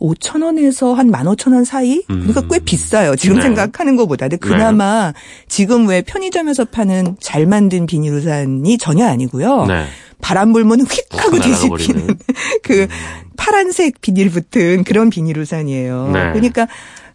5천 0.00 0.42
원에서 0.42 0.94
한 0.94 1.10
15,000원 1.10 1.64
사이? 1.64 2.02
그러니까 2.06 2.40
꽤 2.48 2.56
음. 2.56 2.64
비싸요. 2.64 3.14
지금 3.14 3.36
네. 3.36 3.42
생각하는 3.42 3.96
것보다. 3.96 4.26
근데 4.26 4.38
그나마 4.38 5.12
네. 5.12 5.18
지금 5.46 5.86
왜 5.86 6.02
편의점에서 6.02 6.64
파는 6.64 7.16
잘 7.20 7.46
만든 7.46 7.86
비닐우산이 7.86 8.78
전혀 8.78 9.06
아니고요. 9.06 9.66
네. 9.66 9.84
바람 10.20 10.52
불면 10.52 10.80
휙 10.80 11.06
하고 11.10 11.38
뒤집히는 11.38 12.18
그 12.64 12.82
음. 12.82 12.88
파란색 13.36 14.00
비닐 14.00 14.30
붙은 14.30 14.82
그런 14.84 15.10
비닐 15.10 15.38
우산이에요. 15.38 16.10
네. 16.12 16.32
그러니까 16.32 16.66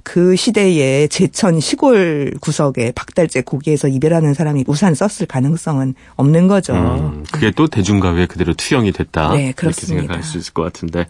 그 0.04 0.36
시대에 0.36 1.08
제천 1.08 1.60
시골 1.60 2.34
구석에 2.40 2.92
박달재 2.94 3.42
고기에서 3.42 3.88
이별하는 3.88 4.34
사람이 4.34 4.64
우산 4.68 4.94
썼을 4.96 5.28
가능성은 5.28 5.96
없는 6.16 6.48
거죠. 6.48 6.74
음, 6.74 7.26
그게 7.32 7.52
또 7.52 7.68
대중가요에 7.68 8.26
그대로 8.26 8.54
투영이 8.54 8.92
됐다. 8.92 9.34
네, 9.34 9.52
그렇습니다. 9.54 9.94
이렇게 9.94 10.02
생각할 10.08 10.24
수 10.24 10.38
있을 10.38 10.54
것 10.54 10.64
같은데. 10.64 11.08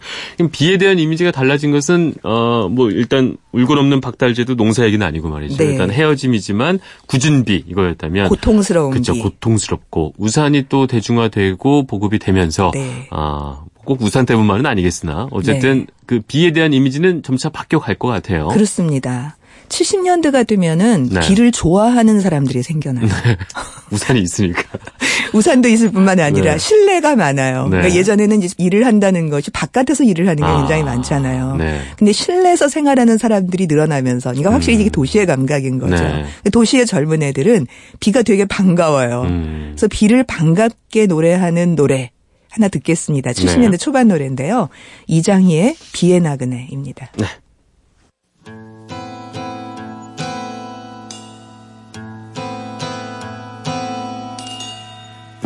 비에 0.52 0.78
대한 0.78 0.98
이미지가 0.98 1.30
달라진 1.30 1.70
것은 1.70 2.14
어 2.22 2.62
뭐 2.72 2.90
일단 2.90 3.36
울고 3.52 3.74
넘는 3.74 4.00
박달재도 4.00 4.56
농사 4.56 4.84
얘기는 4.84 5.04
아니고 5.04 5.28
말이죠. 5.28 5.56
네. 5.58 5.64
일단 5.72 5.90
헤어짐이지만 5.90 6.78
굳은 7.06 7.44
비 7.44 7.64
이거였다면 7.66 8.28
고통스러운 8.28 8.90
그렇죠. 8.92 9.14
고통스럽고 9.14 10.14
우산이 10.16 10.66
또 10.68 10.86
대중화되고 10.86 11.86
보급이 11.86 12.18
되면서 12.18 12.70
네. 12.74 13.08
아, 13.10 13.62
꼭 13.84 14.00
우산 14.02 14.26
때문만은 14.26 14.66
아니겠으나 14.66 15.28
어쨌든 15.30 15.80
네. 15.80 15.86
그 16.06 16.20
비에 16.26 16.52
대한 16.52 16.72
이미지는 16.72 17.22
점차 17.22 17.48
바뀌어 17.48 17.78
갈 17.80 17.96
것 17.96 18.08
같아요. 18.08 18.48
그렇습니다. 18.48 19.36
70년대가 19.68 20.46
되면은 20.46 21.08
네. 21.10 21.20
비를 21.20 21.50
좋아하는 21.50 22.20
사람들이 22.20 22.62
생겨나요. 22.62 23.06
네. 23.06 23.36
우산이 23.90 24.20
있으니까. 24.20 24.62
우산도 25.32 25.68
있을 25.68 25.90
뿐만 25.90 26.20
아니라 26.20 26.52
네. 26.52 26.58
실내가 26.58 27.16
많아요. 27.16 27.64
네. 27.64 27.70
그러니까 27.78 27.94
예전에는 27.94 28.40
일을 28.58 28.84
한다는 28.84 29.30
것이 29.30 29.50
바깥에서 29.50 30.04
일을 30.04 30.26
하는 30.28 30.36
게 30.36 30.44
아. 30.44 30.58
굉장히 30.58 30.82
많잖아요. 30.82 31.56
네. 31.56 31.80
근데 31.96 32.12
실내에서 32.12 32.68
생활하는 32.68 33.16
사람들이 33.16 33.66
늘어나면서 33.66 34.30
그러니까 34.30 34.52
확실히 34.52 34.74
이게 34.76 34.84
음. 34.84 34.90
도시의 34.90 35.24
감각인 35.26 35.78
거죠. 35.78 36.02
네. 36.02 36.24
도시의 36.52 36.84
젊은 36.86 37.22
애들은 37.22 37.66
비가 38.00 38.22
되게 38.22 38.44
반가워요. 38.44 39.22
음. 39.22 39.68
그래서 39.72 39.88
비를 39.88 40.22
반갑게 40.24 41.06
노래하는 41.06 41.76
노래 41.76 42.10
하나 42.52 42.68
듣겠습니다. 42.68 43.30
70년대 43.30 43.70
네. 43.70 43.76
초반 43.78 44.08
노래인데요. 44.08 44.68
이장희의 45.06 45.74
비의 45.92 46.20
나그네입니다. 46.20 47.10
네. 47.16 47.26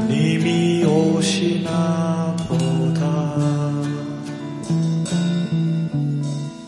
님이 0.08 0.84
오시나 0.84 2.34
보다 2.48 3.36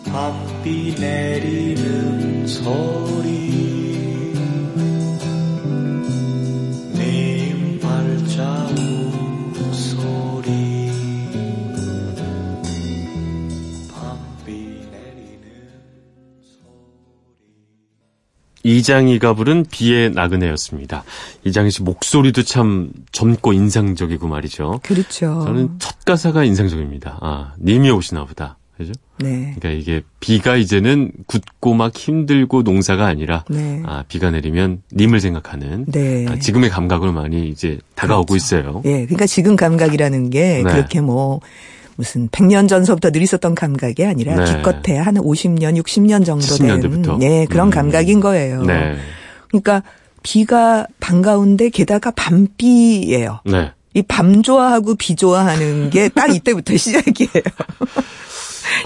밤비 0.05 0.95
내리는 1.01 2.47
소 2.47 3.18
이장희가 18.79 19.35
부른 19.35 19.67
비의 19.71 20.11
나그네였습니다. 20.11 21.05
이장희 21.45 21.71
씨 21.71 21.83
목소리도 21.83 22.43
참 22.43 22.91
젊고 23.13 23.53
인상적이고 23.53 24.29
말이죠. 24.29 24.81
그렇죠. 24.83 25.43
저는 25.45 25.79
첫 25.79 26.05
가사가 26.05 26.45
인상적입니다. 26.45 27.19
아, 27.21 27.53
님이 27.61 27.91
오시나 27.91 28.25
보다. 28.25 28.57
그죠? 28.77 28.93
네. 29.19 29.55
그러니까 29.59 29.71
이게 29.71 30.03
비가 30.21 30.57
이제는 30.57 31.11
굳고 31.27 31.75
막 31.75 31.97
힘들고 31.97 32.63
농사가 32.63 33.07
아니라 33.07 33.45
네. 33.49 33.83
아, 33.85 34.05
비가 34.07 34.31
내리면 34.31 34.83
님을 34.93 35.21
생각하는 35.21 35.85
네. 35.87 36.27
아, 36.29 36.39
지금의 36.39 36.71
감각을 36.71 37.13
많이 37.13 37.49
이제 37.49 37.79
다가오고 37.97 38.27
그렇죠. 38.27 38.37
있어요. 38.37 38.83
예. 38.85 39.05
그러니까 39.05 39.27
지금 39.27 39.57
감각이라는 39.57 40.31
게 40.31 40.63
네. 40.63 40.63
그렇게 40.63 41.01
뭐 41.01 41.41
무슨 41.99 42.29
100년 42.29 42.69
전서부터 42.69 43.11
늘 43.11 43.23
있었던 43.23 43.57
감각이 43.57 44.05
아니라 44.07 44.37
네. 44.37 44.45
기껏해 44.45 44.99
한 44.99 45.17
50년, 45.17 45.83
60년 45.83 46.25
정도 46.25 46.57
된 46.57 47.19
네, 47.19 47.45
그런 47.47 47.67
음. 47.67 47.71
감각인 47.71 48.21
거예요. 48.21 48.63
네. 48.63 48.95
그러니까 49.49 49.83
비가 50.23 50.87
반가운데 51.01 51.71
게다가 51.71 52.13
밤비예요. 52.13 53.41
네. 53.47 53.73
이밤 53.95 54.45
좋아하고 54.45 54.95
비 54.95 55.17
좋아하는 55.17 55.91
게 55.91 56.09
딱 56.11 56.33
이때부터 56.33 56.77
시작이에요. 56.79 57.43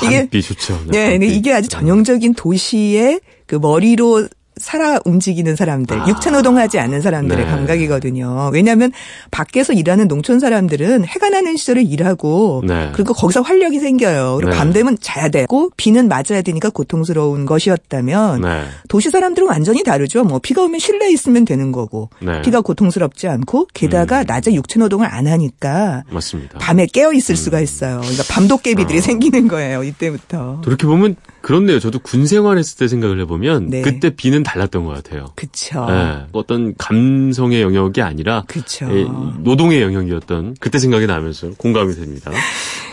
이게 0.05 0.27
비 0.31 0.41
좋죠. 0.41 0.81
네, 0.87 1.19
네 1.19 1.27
이게 1.27 1.53
아주 1.53 1.69
전형적인 1.69 2.33
도시의 2.33 3.21
그 3.47 3.57
머리로 3.57 4.27
살아 4.57 4.99
움직이는 5.05 5.57
사람들, 5.57 6.01
아. 6.01 6.09
육체 6.09 6.31
노동하지 6.31 6.79
않는 6.79 7.01
사람들의 7.01 7.45
네. 7.45 7.51
감각이거든요. 7.51 8.51
왜냐하면 8.53 8.93
밖에서 9.31 9.73
일하는 9.73 10.09
농촌 10.09 10.41
사람들은 10.41 11.07
해가 11.07 11.31
나는 11.31 11.57
시절에 11.57 11.83
일하고 11.83 12.63
네. 12.67 12.91
그리고 12.93 13.15
거기서 13.15 13.41
활력이 13.41 13.81
생겨요. 13.81 14.37
그리고 14.37 14.53
네. 14.53 14.57
밤 14.59 14.73
되면 14.73 14.97
자야 15.01 15.29
되고 15.29 15.71
비는 15.77 16.09
맞아야 16.09 16.43
되니까 16.43 16.71
고통스러운 16.71 17.47
것이었다면 17.47 18.43
네. 18.43 18.65
도시 18.89 19.11
사람들은 19.11 19.49
완전히 19.49 19.83
다르죠. 19.83 20.25
뭐 20.25 20.39
비가 20.39 20.63
오면 20.63 20.79
실내에 20.79 21.11
있으면 21.11 21.45
되는 21.45 21.73
거고 21.73 22.11
네. 22.21 22.43
비가 22.43 22.61
고통스럽지 22.61 23.29
않고 23.29 23.69
게다가 23.73 24.21
음. 24.21 24.25
낮에 24.27 24.53
육체 24.53 24.79
노동을 24.79 25.07
안 25.11 25.27
하니까 25.27 26.05
맞습니다. 26.11 26.59
밤에 26.59 26.87
깨어 26.87 27.13
있을 27.13 27.33
음. 27.33 27.37
수가 27.37 27.61
있어요. 27.61 28.01
그러니까 28.01 28.23
밤도깨비들이 28.29 28.99
아. 28.99 29.01
생기는 29.01 29.49
거예요. 29.49 29.83
이때부터. 29.83 30.61
그렇게 30.65 30.87
보면 30.87 31.17
그렇네요. 31.43 31.81
저도 31.81 31.99
군 31.99 32.27
생활했을 32.27 32.79
때 32.79 32.89
생각을 32.89 33.21
해보면 33.21 33.69
네. 33.69 33.83
그때 33.83 34.11
비는 34.11 34.43
달랐던 34.43 34.85
것 34.85 34.93
같아요. 34.93 35.33
그렇죠. 35.35 35.87
네, 35.87 36.25
어떤 36.33 36.75
감성의 36.77 37.61
영역이 37.63 38.01
아니라 38.01 38.45
그쵸. 38.47 38.87
예, 38.91 39.05
노동의 39.41 39.83
영역이었던 39.83 40.57
그때 40.61 40.79
생각이 40.79 41.07
나면서 41.07 41.51
공감이 41.57 41.95
됩니다. 41.95 42.31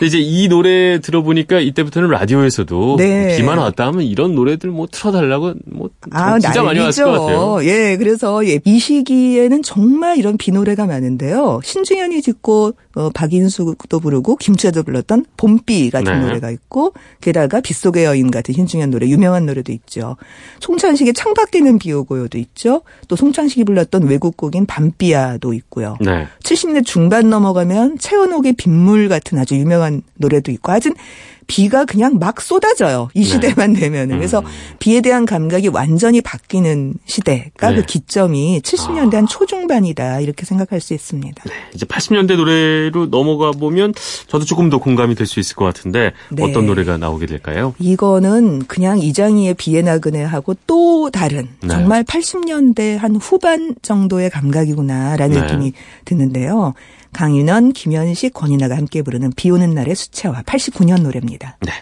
이제 0.06 0.18
이 0.18 0.48
노래 0.48 1.00
들어보니까 1.00 1.60
이때부터는 1.60 2.08
라디오에서도 2.10 2.96
네. 2.96 3.36
비만 3.36 3.58
왔다 3.58 3.86
하면 3.88 4.02
이런 4.02 4.34
노래들 4.34 4.70
뭐 4.70 4.86
틀어달라고 4.90 5.54
뭐 5.66 5.90
아, 6.10 6.38
진짜 6.38 6.62
난리죠. 6.62 6.64
많이 6.64 6.78
왔을 6.80 7.04
것 7.04 7.10
같아요. 7.12 7.58
예, 7.64 7.96
그래서 7.96 8.46
예, 8.46 8.60
이 8.64 8.78
시기에는 8.78 9.62
정말 9.62 10.18
이런 10.18 10.36
비 10.36 10.52
노래가 10.52 10.86
많은데요. 10.86 11.60
신중현이 11.62 12.22
짓고 12.22 12.72
어, 12.96 13.10
박인수도 13.10 14.00
부르고 14.00 14.36
김치아도 14.36 14.82
불렀던 14.82 15.26
봄비 15.36 15.90
같은 15.90 16.12
네. 16.12 16.26
노래가 16.26 16.50
있고 16.50 16.92
게다가 17.20 17.60
빗속의 17.60 18.04
여인 18.04 18.30
같은 18.30 18.52
신중현 18.54 18.90
노래 18.90 19.06
유명한 19.06 19.46
노래도 19.46 19.72
있죠. 19.72 20.16
송창식의 20.60 21.14
창밖에는 21.14 21.78
비 21.78 21.92
오고요도 21.92 22.38
있죠. 22.38 22.82
또 23.06 23.16
송창식이 23.16 23.64
불렀던 23.64 24.08
외국곡인 24.08 24.66
밤비야도 24.66 25.52
있고요. 25.54 25.96
네. 26.00 26.26
70대 26.42 26.84
중반 26.84 27.30
넘어가면 27.30 27.98
채원옥의 27.98 28.54
빗물 28.54 29.08
같은 29.08 29.38
아주 29.38 29.54
유명한 29.56 29.89
노래도 30.16 30.50
있고 30.52 30.72
하여튼 30.72 30.94
비가 31.46 31.84
그냥 31.84 32.18
막 32.20 32.40
쏟아져요. 32.40 33.08
이 33.12 33.22
네. 33.22 33.24
시대만 33.24 33.72
네. 33.72 33.80
되면은. 33.80 34.18
그래서 34.18 34.38
음. 34.38 34.44
비에 34.78 35.00
대한 35.00 35.26
감각이 35.26 35.66
완전히 35.66 36.20
바뀌는 36.20 36.94
시대가 37.06 37.70
네. 37.70 37.76
그 37.76 37.82
기점이 37.82 38.60
70년대 38.62 39.14
한 39.14 39.24
아. 39.24 39.26
초중반이다. 39.26 40.20
이렇게 40.20 40.46
생각할 40.46 40.80
수 40.80 40.94
있습니다. 40.94 41.42
네. 41.44 41.52
이제 41.74 41.86
80년대 41.86 42.36
노래로 42.36 43.06
넘어가 43.06 43.50
보면 43.50 43.94
저도 44.28 44.44
조금 44.44 44.70
더 44.70 44.78
공감이 44.78 45.16
될 45.16 45.26
수 45.26 45.40
있을 45.40 45.56
것 45.56 45.64
같은데 45.64 46.12
네. 46.30 46.42
어떤 46.44 46.66
노래가 46.66 46.96
나오게 46.98 47.26
될까요? 47.26 47.74
이거는 47.80 48.66
그냥 48.66 48.98
이장희의 49.00 49.54
비에 49.54 49.82
나그네하고 49.82 50.54
또 50.68 51.10
다른 51.10 51.48
네. 51.62 51.68
정말 51.68 52.04
80년대 52.04 52.96
한 52.96 53.16
후반 53.16 53.74
정도의 53.82 54.30
감각이구나라는 54.30 55.34
네. 55.34 55.42
느낌이 55.42 55.72
드는데요. 56.04 56.74
강윤원, 57.12 57.72
김현식, 57.72 58.32
권인아가 58.34 58.76
함께 58.76 59.02
부르는 59.02 59.32
비 59.36 59.50
오는 59.50 59.74
날의 59.74 59.94
수채화 59.94 60.42
89년 60.42 61.02
노래입니다. 61.02 61.58
네. 61.66 61.72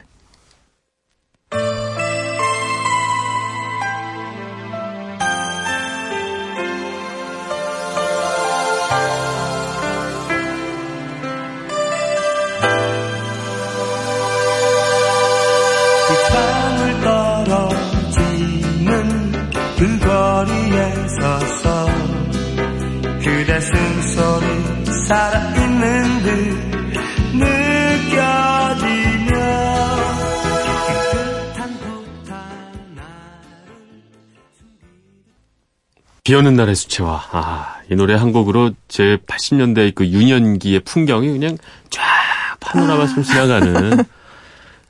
그 19.79 19.99
거리에 20.01 21.09
서서 21.21 21.87
그대 23.23 23.61
숨소리 23.61 24.68
살아있는 25.09 26.23
듯 26.23 26.33
느껴지며 27.33 28.49
비 36.25 36.35
오는 36.35 36.55
날의 36.57 36.75
수채화. 36.75 37.23
아, 37.33 37.77
이 37.91 37.95
노래 37.95 38.15
한 38.15 38.33
곡으로 38.33 38.73
제 38.89 39.17
80년대 39.27 39.95
그 39.95 40.07
유년기의 40.07 40.81
풍경이 40.81 41.29
그냥 41.29 41.57
쫙 41.89 42.03
파노라마 42.61 43.05
아. 43.05 43.07
지나가는 43.07 44.05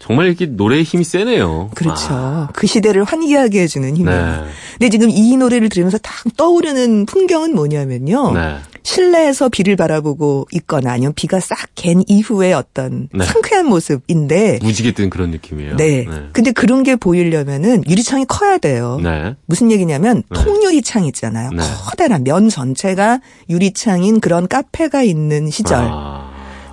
정말 0.08 0.26
이렇게 0.26 0.46
노래의 0.46 0.84
힘이 0.84 1.04
세네요. 1.04 1.68
그렇죠. 1.74 2.06
아. 2.10 2.48
그 2.54 2.66
시대를 2.66 3.04
환기하게 3.04 3.60
해주는 3.60 3.94
힘이에요. 3.94 4.18
네. 4.18 4.48
근데 4.72 4.88
지금 4.88 5.10
이 5.10 5.36
노래를 5.36 5.68
들으면서 5.68 5.98
딱 5.98 6.14
떠오르는 6.34 7.04
풍경은 7.04 7.54
뭐냐면요. 7.54 8.32
네. 8.32 8.56
실내에서 8.84 9.50
비를 9.50 9.76
바라보고 9.76 10.46
있거나 10.52 10.92
아니면 10.92 11.12
비가 11.14 11.40
싹 11.40 11.58
갠 11.74 12.02
이후에 12.08 12.54
어떤 12.54 13.08
네. 13.12 13.24
상쾌한 13.24 13.66
모습인데 13.66 14.58
무지개 14.62 14.92
뜬 14.92 15.10
그런 15.10 15.30
느낌이에요. 15.30 15.76
네. 15.76 16.06
네. 16.08 16.28
근데 16.32 16.52
그런 16.52 16.82
게 16.82 16.96
보이려면은 16.96 17.84
유리창이 17.88 18.24
커야 18.26 18.56
돼요. 18.56 18.98
네. 19.02 19.36
무슨 19.44 19.70
얘기냐면 19.70 20.22
네. 20.30 20.42
통유리창 20.42 21.04
있잖아요. 21.04 21.50
네. 21.50 21.62
커다란 21.86 22.24
면 22.24 22.48
전체가 22.48 23.20
유리창인 23.50 24.20
그런 24.20 24.48
카페가 24.48 25.02
있는 25.02 25.50
시절. 25.50 25.86
아. 25.88 26.27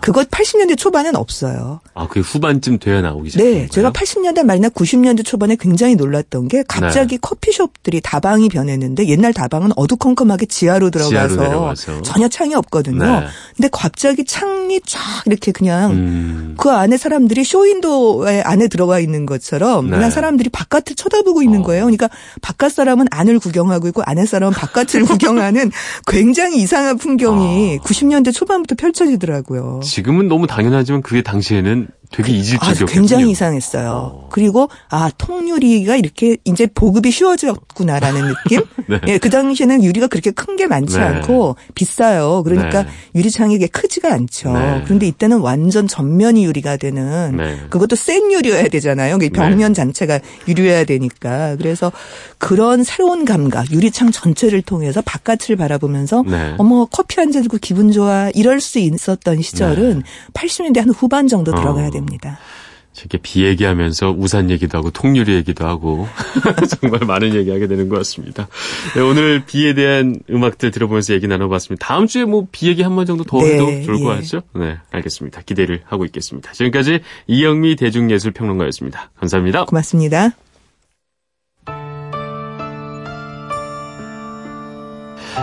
그것 0.06 0.30
80년대 0.30 0.78
초반엔 0.78 1.16
없어요. 1.16 1.80
아, 1.96 2.08
그 2.08 2.20
후반쯤 2.20 2.78
돼야 2.78 3.02
나오기 3.02 3.32
시작한 3.32 3.52
네, 3.52 3.68
제가 3.68 3.92
80년대 3.92 4.44
말이나 4.44 4.70
90년대 4.70 5.26
초반에 5.26 5.56
굉장히 5.60 5.96
놀랐던 5.96 6.48
게 6.48 6.64
갑자기 6.68 7.16
네. 7.16 7.20
커피숍들이 7.20 8.02
다방이 8.02 8.50
변했는데 8.50 9.08
옛날 9.08 9.34
다방은 9.34 9.72
어두컴컴하게 9.76 10.46
지하로 10.46 10.92
들어가서 10.92 11.74
지하로 11.74 12.02
전혀 12.04 12.28
창이 12.28 12.54
없거든요. 12.54 13.04
네. 13.04 13.26
근데 13.58 13.68
갑자기 13.72 14.26
창이 14.26 14.80
쫙 14.86 15.00
이렇게 15.26 15.52
그냥 15.52 15.92
음. 15.94 16.56
그 16.60 16.70
안에 16.70 16.98
사람들이 16.98 17.44
쇼윈도에 17.44 18.42
안에 18.42 18.68
들어가 18.68 19.00
있는 19.00 19.26
것처럼 19.26 19.86
네. 19.90 19.96
그냥 19.96 20.12
사람들이 20.12 20.50
바깥을 20.50 20.96
쳐다보고 20.96 21.42
있는 21.42 21.62
어. 21.62 21.64
거예요. 21.64 21.86
그러니까 21.86 22.10
바깥 22.44 22.74
사람은 22.74 23.08
안을 23.10 23.40
구경하고 23.40 23.88
있고 23.88 24.04
안에 24.06 24.28
사람은 24.28 24.54
바깥을 24.54 25.02
구경하는 25.10 25.72
굉장히 26.06 26.62
이상한 26.62 27.00
풍경이 27.00 27.80
어. 27.82 27.84
90년대 27.84 28.36
초반부터 28.36 28.76
펼쳐지더라고요. 28.76 29.80
지금은 29.96 30.28
너무 30.28 30.46
당연하지만 30.46 31.02
그게 31.02 31.22
당시에는 31.22 31.88
되게 32.12 32.32
이질적이었거든요. 32.34 32.86
아, 32.86 32.94
굉장히 32.94 33.30
이상했어요. 33.32 33.90
어. 33.92 34.30
그리고 34.32 34.70
아 34.90 35.10
통 35.18 35.48
유리가 35.50 35.96
이렇게 35.96 36.38
이제 36.46 36.68
보급이 36.68 37.12
쉬워졌구나라는 37.12 38.28
느낌. 38.28 38.62
네. 38.88 39.00
예, 39.08 39.18
그 39.18 39.30
당시에는 39.30 39.84
유리가 39.84 40.08
그렇게 40.08 40.32
큰 40.32 40.56
게 40.56 40.68
많지 40.68 40.98
네. 40.98 41.04
않고 41.04 41.58
비싸요. 41.74 42.42
그러니까 42.44 42.84
네. 42.84 42.90
유리창이 43.14 43.58
게 43.60 43.68
크지가 43.68 44.14
않죠. 44.14 44.54
네. 44.54 44.82
그런데 44.86 45.06
이때는 45.08 45.40
완전 45.40 45.86
전면이 45.86 46.46
유리가 46.46 46.78
되는 46.78 47.36
네. 47.36 47.58
그것도 47.70 47.98
센 47.98 48.32
유리여야 48.32 48.70
되잖아요. 48.70 49.18
벽면 49.34 49.74
자체가 49.74 50.20
유리여야 50.48 50.86
되니까 50.86 51.58
그래서 51.58 51.92
그런 52.38 52.84
새로운 52.86 53.26
감각 53.26 53.72
유리창 53.72 54.12
전체를 54.12 54.62
통해서 54.62 55.02
바깥을 55.02 55.58
바라보면서 55.58 56.24
네. 56.26 56.56
어머 56.58 56.86
커피 56.86 57.20
한 57.20 57.32
잔 57.32 57.42
들고 57.42 57.58
기분 57.60 57.92
좋아 57.92 58.30
이럴 58.34 58.62
수 58.62 58.80
있었던 58.80 59.42
시절은 59.42 60.04
80년대 60.34 60.80
한 60.80 60.90
후반 60.92 61.28
정도 61.28 61.54
들어가야 61.54 61.90
됩니다. 61.96 62.38
이렇게 62.98 63.18
비 63.18 63.44
얘기하면서 63.44 64.16
우산 64.18 64.50
얘기도 64.50 64.78
하고 64.78 64.90
통유리 64.90 65.34
얘기도 65.34 65.68
하고 65.68 66.08
정말 66.80 67.02
많은 67.06 67.36
얘기하게 67.36 67.68
되는 67.68 67.90
것 67.90 67.98
같습니다. 67.98 68.48
네, 68.96 69.02
오늘 69.02 69.44
비에 69.46 69.74
대한 69.74 70.16
음악들 70.30 70.72
들어보면서 70.72 71.14
얘기 71.14 71.28
나눠봤습니다. 71.28 71.86
다음 71.86 72.08
주에 72.08 72.24
뭐 72.24 72.48
비 72.54 72.70
얘기 72.70 72.84
한 72.84 72.96
번 72.96 73.06
정도 73.06 73.26
더 73.26 73.42
해도 73.42 73.66
네, 73.68 73.84
좋을 73.84 74.00
것 74.02 74.12
예. 74.14 74.16
같죠? 74.16 74.44
네, 74.54 74.78
알겠습니다. 74.92 75.42
기대를 75.42 75.82
하고 75.86 76.06
있겠습니다. 76.06 76.54
지금까지 76.54 77.02
이영미 77.28 77.76
대중예술평론가였습니다. 77.76 79.12
감사합니다. 79.20 79.66
고맙습니다. 79.66 80.30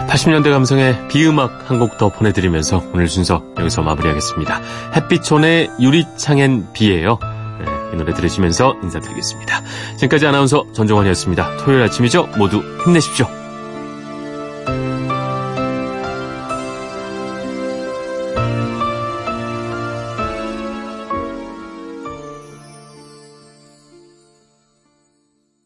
(80년대) 0.09 0.51
감성의 0.51 1.09
비음악 1.09 1.71
한 1.71 1.79
곡 1.79 1.99
더 1.99 2.09
보내드리면서 2.11 2.83
오늘 2.95 3.09
순서 3.09 3.43
여기서 3.59 3.83
마무리하겠습니다. 3.83 4.61
햇빛촌의 4.97 5.71
유리창엔 5.81 6.69
비예요. 6.73 7.19
이 7.93 7.97
노래 7.97 8.15
들으시면서 8.15 8.77
인사드리겠습니다. 8.83 9.63
지금까지 9.97 10.27
아나운서 10.27 10.65
전종환이었습니다. 10.73 11.59
토요일 11.59 11.83
아침이죠? 11.83 12.29
모두 12.39 12.63
힘내십시오. 12.85 13.42